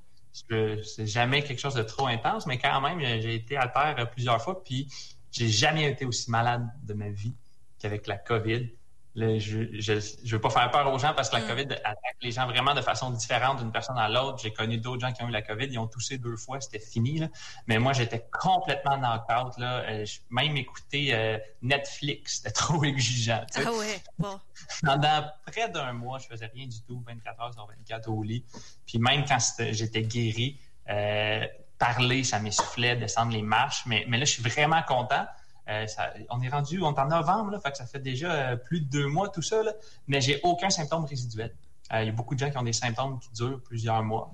C'est 0.84 1.08
jamais 1.08 1.44
quelque 1.44 1.60
chose 1.60 1.74
de 1.74 1.84
trop 1.84 2.08
intense, 2.08 2.46
mais 2.46 2.60
quand 2.60 2.80
même, 2.82 3.00
j'ai 3.00 3.36
été 3.36 3.58
à 3.58 3.68
terre 3.68 4.10
plusieurs 4.12 4.42
fois. 4.42 4.64
Puis 4.64 4.88
j'ai 5.32 5.48
jamais 5.48 5.90
été 5.90 6.06
aussi 6.06 6.30
malade 6.32 6.68
de 6.84 6.94
ma 6.94 7.10
vie 7.10 7.34
qu'avec 7.80 8.08
la 8.08 8.18
COVID. 8.18 8.70
je 9.16 9.58
ne 9.58 10.30
veux 10.30 10.42
pas 10.42 10.50
faire 10.50 10.72
peur 10.72 10.94
aux 10.94 11.00
gens 11.00 11.14
parce 11.14 11.30
que 11.30 11.36
la 11.36 11.44
mm. 11.44 11.48
COVID 11.48 11.74
attaque 11.84 12.10
les 12.22 12.32
gens 12.32 12.48
vraiment 12.48 12.74
de 12.74 12.82
façon 12.82 13.10
différente 13.12 13.60
d'une 13.60 13.72
personne 13.72 13.98
à 13.98 14.10
l'autre. 14.10 14.40
J'ai 14.42 14.52
connu 14.52 14.78
d'autres 14.78 15.02
gens 15.02 15.14
qui 15.14 15.24
ont 15.24 15.30
eu 15.30 15.32
la 15.32 15.42
COVID, 15.42 15.68
ils 15.68 15.80
ont 15.80 15.88
toussé 15.88 16.18
deux 16.18 16.36
fois, 16.36 16.60
c'était 16.60 16.80
fini. 16.80 17.22
Mais 17.68 17.80
moi, 17.80 17.94
j'étais 17.94 18.28
complètement 18.32 18.98
knock-out. 18.98 19.58
Là. 19.58 19.84
Euh, 19.90 20.06
même 20.30 20.58
écouter 20.58 21.14
euh, 21.14 21.38
Netflix, 21.62 22.38
c'était 22.38 22.52
trop 22.52 22.84
exigeant. 22.84 23.46
Ah 23.56 23.72
ouais, 23.72 24.02
bon. 24.18 24.40
Pendant 24.84 25.26
près 25.46 25.70
d'un 25.70 25.94
mois, 25.94 26.20
je 26.20 26.28
faisais 26.28 26.48
rien 26.48 26.68
du 26.68 26.82
tout, 26.82 27.02
24 27.06 27.42
heures 27.42 27.54
sur 27.54 27.68
24 27.68 28.10
au 28.10 28.24
lit. 28.24 28.44
Puis 28.86 29.00
même 29.00 29.24
quand 29.26 29.38
j'étais 29.72 30.02
guéri, 30.02 30.60
euh, 30.90 31.46
parler, 31.80 32.24
ça 32.24 32.40
m'essoufflait, 32.40 32.96
descendre 32.96 33.32
les 33.32 33.42
marches. 33.42 33.84
Mais, 33.88 34.06
là, 34.06 34.20
je 34.20 34.26
suis 34.26 34.44
vraiment 34.44 34.84
content. 34.84 35.26
Euh, 35.70 35.86
on 36.30 36.42
est 36.42 36.50
rendu, 36.50 36.82
on 36.82 36.94
est 36.94 37.00
en 37.00 37.08
novembre, 37.08 37.52
là, 37.52 37.60
ça 37.74 37.86
fait 37.86 38.00
déjà 38.00 38.32
euh, 38.32 38.56
plus 38.56 38.82
de 38.82 38.90
deux 38.90 39.08
mois 39.08 39.30
tout 39.30 39.44
ça, 39.44 39.62
là, 39.62 39.72
mais 40.08 40.20
j'ai 40.20 40.40
aucun 40.42 40.72
symptôme 40.72 41.06
résiduel. 41.06 41.56
Euh, 41.94 42.02
il 42.02 42.08
y 42.08 42.10
a 42.10 42.12
beaucoup 42.12 42.34
de 42.34 42.40
gens 42.40 42.50
qui 42.50 42.58
ont 42.58 42.64
des 42.64 42.74
symptômes 42.74 43.20
qui 43.20 43.30
durent 43.34 43.62
plusieurs 43.62 44.02
mois. 44.04 44.34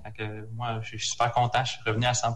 Moi, 0.52 0.80
je 0.80 0.88
suis 0.96 1.10
super 1.10 1.32
content, 1.32 1.62
je 1.62 1.72
suis 1.72 1.82
revenu 1.84 2.06
à 2.06 2.14
100 2.14 2.34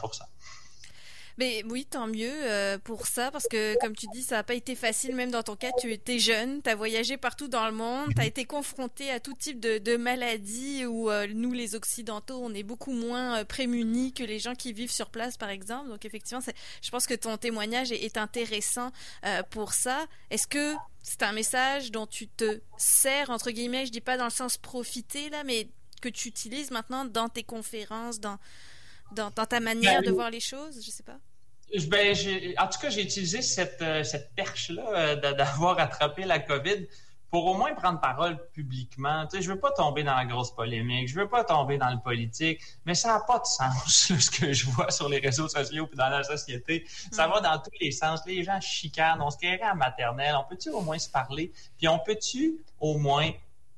Mais 1.41 1.65
oui, 1.71 1.87
tant 1.87 2.07
mieux 2.07 2.31
euh, 2.31 2.77
pour 2.77 3.07
ça, 3.07 3.31
parce 3.31 3.49
que 3.49 3.75
comme 3.81 3.97
tu 3.97 4.07
dis, 4.13 4.23
ça 4.23 4.37
n'a 4.37 4.43
pas 4.43 4.53
été 4.53 4.75
facile, 4.75 5.17
même 5.17 5.31
dans 5.31 5.43
ton 5.43 5.57
cas, 5.57 5.71
tu 5.81 5.91
étais 5.91 6.19
jeune, 6.19 6.61
tu 6.61 6.69
as 6.69 6.75
voyagé 6.75 7.17
partout 7.17 7.49
dans 7.49 7.65
le 7.65 7.73
monde, 7.73 8.11
tu 8.15 8.21
as 8.21 8.27
été 8.27 8.45
confronté 8.45 9.11
à 9.11 9.21
tout 9.21 9.33
type 9.33 9.59
de, 9.59 9.97
maladies 9.97 10.85
où 10.85 11.11
euh, 11.11 11.27
nous, 11.33 11.53
les 11.53 11.75
Occidentaux, 11.75 12.39
on 12.43 12.53
est 12.53 12.63
beaucoup 12.63 12.93
moins 12.93 13.39
euh, 13.39 13.45
prémunis 13.47 14.13
que 14.13 14.23
les 14.23 14.39
gens 14.39 14.55
qui 14.55 14.75
vivent 14.75 14.93
sur 14.93 15.09
place, 15.09 15.39
par 15.39 15.49
exemple. 15.49 15.89
Donc 15.89 16.05
effectivement, 16.05 16.43
je 16.83 16.91
pense 16.91 17.07
que 17.07 17.15
ton 17.15 17.39
témoignage 17.39 17.91
est, 17.91 18.19
intéressant 18.19 18.93
pour 19.49 19.73
ça. 19.73 20.05
Est-ce 20.31 20.47
que 20.47 20.75
c'est 21.03 21.23
un 21.23 21.33
message 21.33 21.91
dont 21.91 22.07
tu 22.07 22.29
te 22.29 22.61
sers, 22.77 23.31
entre 23.31 23.51
guillemets, 23.51 23.87
je 23.87 23.93
dis 23.93 24.03
pas 24.03 24.19
dans 24.19 24.25
le 24.25 24.31
sens 24.31 24.59
profiter, 24.59 25.31
là, 25.31 25.43
mais 25.45 25.69
que 26.03 26.11
tu 26.11 26.29
utilises 26.29 26.71
maintenant 26.71 27.07
dans 27.07 27.31
tes 27.31 27.45
conférences, 27.45 28.21
dans, 28.21 28.39
dans, 29.13 29.31
ta 29.31 29.61
manière 29.61 30.03
ben, 30.03 30.11
de 30.11 30.13
voir 30.13 30.31
les 30.31 30.41
choses, 30.41 30.85
je 30.85 30.91
sais 30.91 31.03
pas. 31.03 31.19
Ben, 31.89 32.17
en 32.59 32.67
tout 32.67 32.81
cas, 32.81 32.91
j'ai 32.91 33.03
utilisé 33.03 33.43
cette, 33.43 33.81
euh, 33.83 34.03
cette 34.03 34.35
perche-là 34.35 34.85
euh, 34.89 35.17
d'avoir 35.35 35.79
attrapé 35.79 36.25
la 36.25 36.41
COVID 36.41 36.87
pour 37.31 37.47
au 37.47 37.55
moins 37.55 37.73
prendre 37.75 38.01
parole 38.01 38.45
publiquement. 38.53 39.27
Tu 39.27 39.37
sais, 39.37 39.43
je 39.43 39.53
veux 39.53 39.61
pas 39.61 39.71
tomber 39.71 40.03
dans 40.03 40.17
la 40.17 40.25
grosse 40.25 40.53
polémique, 40.55 41.09
je 41.09 41.15
veux 41.15 41.29
pas 41.29 41.45
tomber 41.45 41.79
dans 41.79 41.91
le 41.91 42.01
politique, 42.01 42.61
mais 42.85 42.95
ça 42.95 43.09
n'a 43.09 43.21
pas 43.21 43.39
de 43.39 43.47
sens 43.47 44.13
ce 44.19 44.31
que 44.31 44.53
je 44.53 44.67
vois 44.67 44.91
sur 44.91 45.09
les 45.09 45.19
réseaux 45.19 45.49
sociaux 45.49 45.89
et 45.93 45.97
dans 45.97 46.09
la 46.09 46.25
société. 46.25 46.85
Ça 47.13 47.29
va 47.29 47.41
dans 47.41 47.59
tous 47.59 47.71
les 47.81 47.93
sens. 47.93 48.21
Les 48.27 48.43
gens 48.43 48.61
chicanent, 48.61 49.23
on 49.23 49.31
se 49.31 49.39
guérit 49.39 49.63
à 49.63 49.75
maternelle. 49.75 50.35
On 50.37 50.45
peut-tu 50.49 50.71
au 50.71 50.81
moins 50.81 50.99
se 50.99 51.09
parler? 51.09 51.53
Puis 51.79 51.87
on 51.87 52.01
peut-tu 52.01 52.65
au 52.81 52.99
moins 52.99 53.31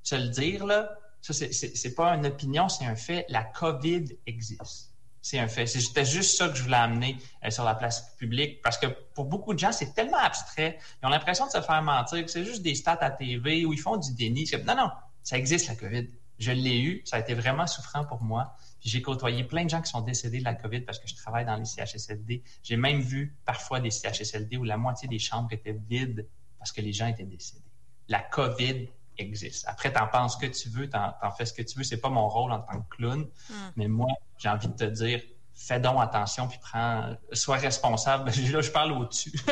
se 0.02 0.14
le 0.14 0.28
dire, 0.28 0.66
là? 0.66 0.90
Ça, 1.20 1.32
c'est 1.32 1.94
pas 1.94 2.16
une 2.16 2.26
opinion, 2.26 2.68
c'est 2.68 2.84
un 2.84 2.96
fait. 2.96 3.26
La 3.28 3.44
COVID 3.44 4.18
existe. 4.26 4.91
C'est 5.22 5.38
un 5.38 5.46
fait. 5.46 5.66
C'était 5.66 6.04
juste 6.04 6.36
ça 6.36 6.48
que 6.48 6.56
je 6.56 6.64
voulais 6.64 6.76
amener 6.76 7.16
euh, 7.44 7.50
sur 7.50 7.62
la 7.62 7.76
place 7.76 8.14
publique 8.16 8.60
parce 8.60 8.76
que 8.76 8.86
pour 9.14 9.26
beaucoup 9.26 9.54
de 9.54 9.58
gens, 9.58 9.70
c'est 9.70 9.94
tellement 9.94 10.18
abstrait. 10.18 10.78
Ils 11.00 11.06
ont 11.06 11.10
l'impression 11.10 11.46
de 11.46 11.52
se 11.52 11.60
faire 11.60 11.80
mentir, 11.80 12.24
que 12.24 12.30
c'est 12.30 12.44
juste 12.44 12.62
des 12.62 12.74
stats 12.74 12.98
à 13.00 13.10
TV 13.10 13.64
où 13.64 13.72
ils 13.72 13.78
font 13.78 13.96
du 13.96 14.12
déni. 14.14 14.50
Non, 14.66 14.74
non, 14.74 14.90
ça 15.22 15.38
existe 15.38 15.68
la 15.68 15.76
COVID. 15.76 16.08
Je 16.40 16.50
l'ai 16.50 16.80
eu. 16.80 17.02
Ça 17.04 17.16
a 17.16 17.20
été 17.20 17.34
vraiment 17.34 17.68
souffrant 17.68 18.04
pour 18.04 18.20
moi. 18.20 18.56
J'ai 18.80 19.00
côtoyé 19.00 19.44
plein 19.44 19.64
de 19.64 19.70
gens 19.70 19.80
qui 19.80 19.90
sont 19.90 20.00
décédés 20.00 20.40
de 20.40 20.44
la 20.44 20.54
COVID 20.54 20.80
parce 20.80 20.98
que 20.98 21.06
je 21.06 21.14
travaille 21.14 21.46
dans 21.46 21.54
les 21.54 21.66
CHSLD. 21.66 22.42
J'ai 22.64 22.76
même 22.76 23.00
vu 23.00 23.36
parfois 23.44 23.78
des 23.78 23.92
CHSLD 23.92 24.56
où 24.56 24.64
la 24.64 24.76
moitié 24.76 25.06
des 25.06 25.20
chambres 25.20 25.52
étaient 25.52 25.78
vides 25.88 26.28
parce 26.58 26.72
que 26.72 26.80
les 26.80 26.92
gens 26.92 27.06
étaient 27.06 27.22
décédés. 27.22 27.62
La 28.08 28.18
COVID 28.18 28.88
existe. 29.18 29.64
Après, 29.68 29.92
t'en 29.92 30.06
penses 30.06 30.34
ce 30.34 30.46
que 30.46 30.50
tu 30.50 30.68
veux, 30.68 30.88
t'en, 30.88 31.14
en 31.22 31.30
fais 31.30 31.46
ce 31.46 31.52
que 31.52 31.62
tu 31.62 31.78
veux. 31.78 31.84
C'est 31.84 32.00
pas 32.00 32.10
mon 32.10 32.28
rôle 32.28 32.52
en 32.52 32.60
tant 32.60 32.80
que 32.80 32.96
clown. 32.96 33.28
Hmm. 33.48 33.54
Mais 33.76 33.88
moi, 33.88 34.08
j'ai 34.38 34.48
envie 34.48 34.68
de 34.68 34.74
te 34.74 34.84
dire, 34.84 35.20
fais 35.54 35.80
donc 35.80 36.00
attention 36.00 36.48
puis 36.48 36.58
prends, 36.60 37.14
sois 37.32 37.56
responsable. 37.56 38.30
Là, 38.52 38.60
je 38.60 38.70
parle 38.70 38.92
au-dessus. 38.92 39.32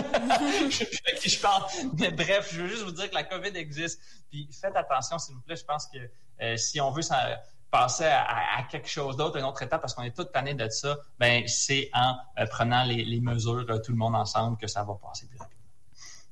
je, 0.70 1.28
je 1.28 1.40
parle. 1.40 1.64
Mais 1.98 2.10
bref, 2.10 2.50
je 2.52 2.62
veux 2.62 2.68
juste 2.68 2.82
vous 2.82 2.92
dire 2.92 3.10
que 3.10 3.14
la 3.14 3.24
COVID 3.24 3.56
existe. 3.56 4.00
Puis 4.30 4.48
faites 4.52 4.76
attention, 4.76 5.18
s'il 5.18 5.34
vous 5.34 5.42
plaît. 5.42 5.56
Je 5.56 5.64
pense 5.64 5.86
que 5.86 5.98
euh, 6.42 6.56
si 6.56 6.80
on 6.80 6.90
veut 6.90 7.02
passer 7.70 8.04
à, 8.04 8.62
quelque 8.70 8.88
chose 8.88 9.16
d'autre, 9.16 9.36
une 9.36 9.44
autre 9.44 9.62
étape, 9.62 9.80
parce 9.80 9.94
qu'on 9.94 10.02
est 10.02 10.16
toute 10.16 10.32
tannés 10.32 10.54
de 10.54 10.68
ça, 10.68 10.98
ben 11.18 11.46
c'est 11.46 11.90
en 11.92 12.16
euh, 12.38 12.46
prenant 12.46 12.82
les, 12.84 13.20
mesures, 13.20 13.66
euh, 13.68 13.78
tout 13.78 13.92
le 13.92 13.98
monde 13.98 14.16
ensemble, 14.16 14.56
que 14.56 14.66
ça 14.66 14.82
va 14.82 14.94
passer 14.94 15.26
plus 15.28 15.38
rapidement. 15.38 15.59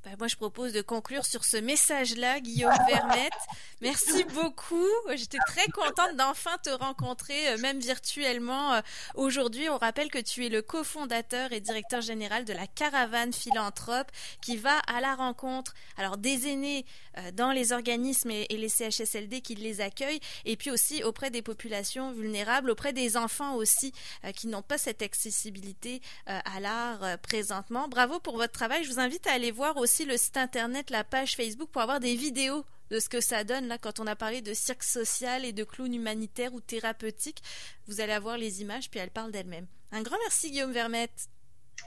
Ben, 0.09 0.17
moi, 0.19 0.29
je 0.29 0.37
propose 0.37 0.73
de 0.73 0.81
conclure 0.81 1.27
sur 1.27 1.45
ce 1.45 1.59
message-là, 1.59 2.41
Guillaume 2.41 2.73
Vermette. 2.89 3.33
Merci 3.83 4.25
beaucoup. 4.25 4.89
J'étais 5.15 5.39
très 5.47 5.67
contente 5.67 6.17
d'enfin 6.17 6.57
te 6.63 6.71
rencontrer, 6.71 7.51
euh, 7.51 7.59
même 7.59 7.79
virtuellement 7.79 8.73
euh, 8.73 8.81
aujourd'hui. 9.17 9.69
On 9.69 9.77
rappelle 9.77 10.11
que 10.11 10.19
tu 10.19 10.47
es 10.47 10.49
le 10.49 10.63
cofondateur 10.63 11.53
et 11.53 11.61
directeur 11.61 12.01
général 12.01 12.47
de 12.47 12.55
la 12.55 12.67
Caravane 12.67 13.35
Philanthrope 13.35 14.11
qui 14.41 14.57
va 14.57 14.79
à 14.87 15.01
la 15.01 15.15
rencontre 15.15 15.75
alors 15.99 16.17
des 16.17 16.49
aînés 16.49 16.87
euh, 17.19 17.31
dans 17.33 17.53
les 17.53 17.73
organismes 17.73 18.31
et, 18.31 18.47
les 18.49 18.69
CHSLD 18.69 19.43
qui 19.43 19.57
les 19.57 19.81
accueillent 19.83 20.21
et 20.45 20.57
puis 20.57 20.71
aussi 20.71 21.05
auprès 21.05 21.31
des 21.31 21.43
populations 21.43 22.13
vulnérables, 22.13 22.71
auprès 22.71 22.93
des 22.93 23.17
enfants 23.17 23.55
aussi 23.55 23.93
qui 24.35 24.49
n'ont 24.49 24.63
pas 24.63 24.79
cette 24.79 25.03
accessibilité 25.03 26.03
à 26.27 26.59
l'art 26.61 27.19
présentement. 27.19 27.87
Bravo 27.87 28.19
pour 28.19 28.37
votre 28.37 28.53
travail. 28.53 28.83
Je 28.83 28.91
vous 28.91 28.99
invite 28.99 29.27
à 29.29 29.33
aller 29.33 29.53
voir 29.53 29.77
aussi 29.77 29.98
le 30.05 30.17
site 30.17 30.37
internet, 30.37 30.91
la 30.91 31.05
page 31.05 31.37
Facebook 31.37 31.71
pour 31.71 31.83
avoir 31.83 32.01
des 32.01 32.15
vidéos 32.15 32.65
de 32.91 33.01
ce 33.01 33.09
que 33.09 33.21
ça 33.21 33.45
donne 33.45 33.69
là 33.69 33.79
quand 33.79 34.01
on 34.01 34.07
a 34.07 34.17
parlé 34.17 34.41
de 34.41 34.55
cirque 34.55 34.83
social 34.83 35.45
et 35.45 35.53
de 35.53 35.65
clown 35.65 35.93
humanitaire 35.93 36.55
ou 36.55 36.61
thérapeutique. 36.61 37.43
Vous 37.87 38.01
allez 38.01 38.13
avoir 38.13 38.39
les 38.39 38.63
images 38.63 38.91
puis 38.91 39.01
elles 39.01 39.11
parlent 39.11 39.33
d'elles-mêmes. 39.33 39.67
Un 39.93 40.03
grand 40.03 40.17
merci 40.23 40.51
Guillaume 40.51 40.73
Vermette. 40.73 41.29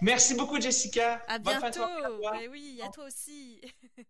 Merci 0.01 0.35
beaucoup 0.35 0.59
Jessica. 0.59 1.23
À 1.27 1.37
bientôt. 1.37 1.81
Eh 2.41 2.47
oui, 2.47 2.79
à 2.83 2.89
toi 2.89 3.05
aussi. 3.05 3.61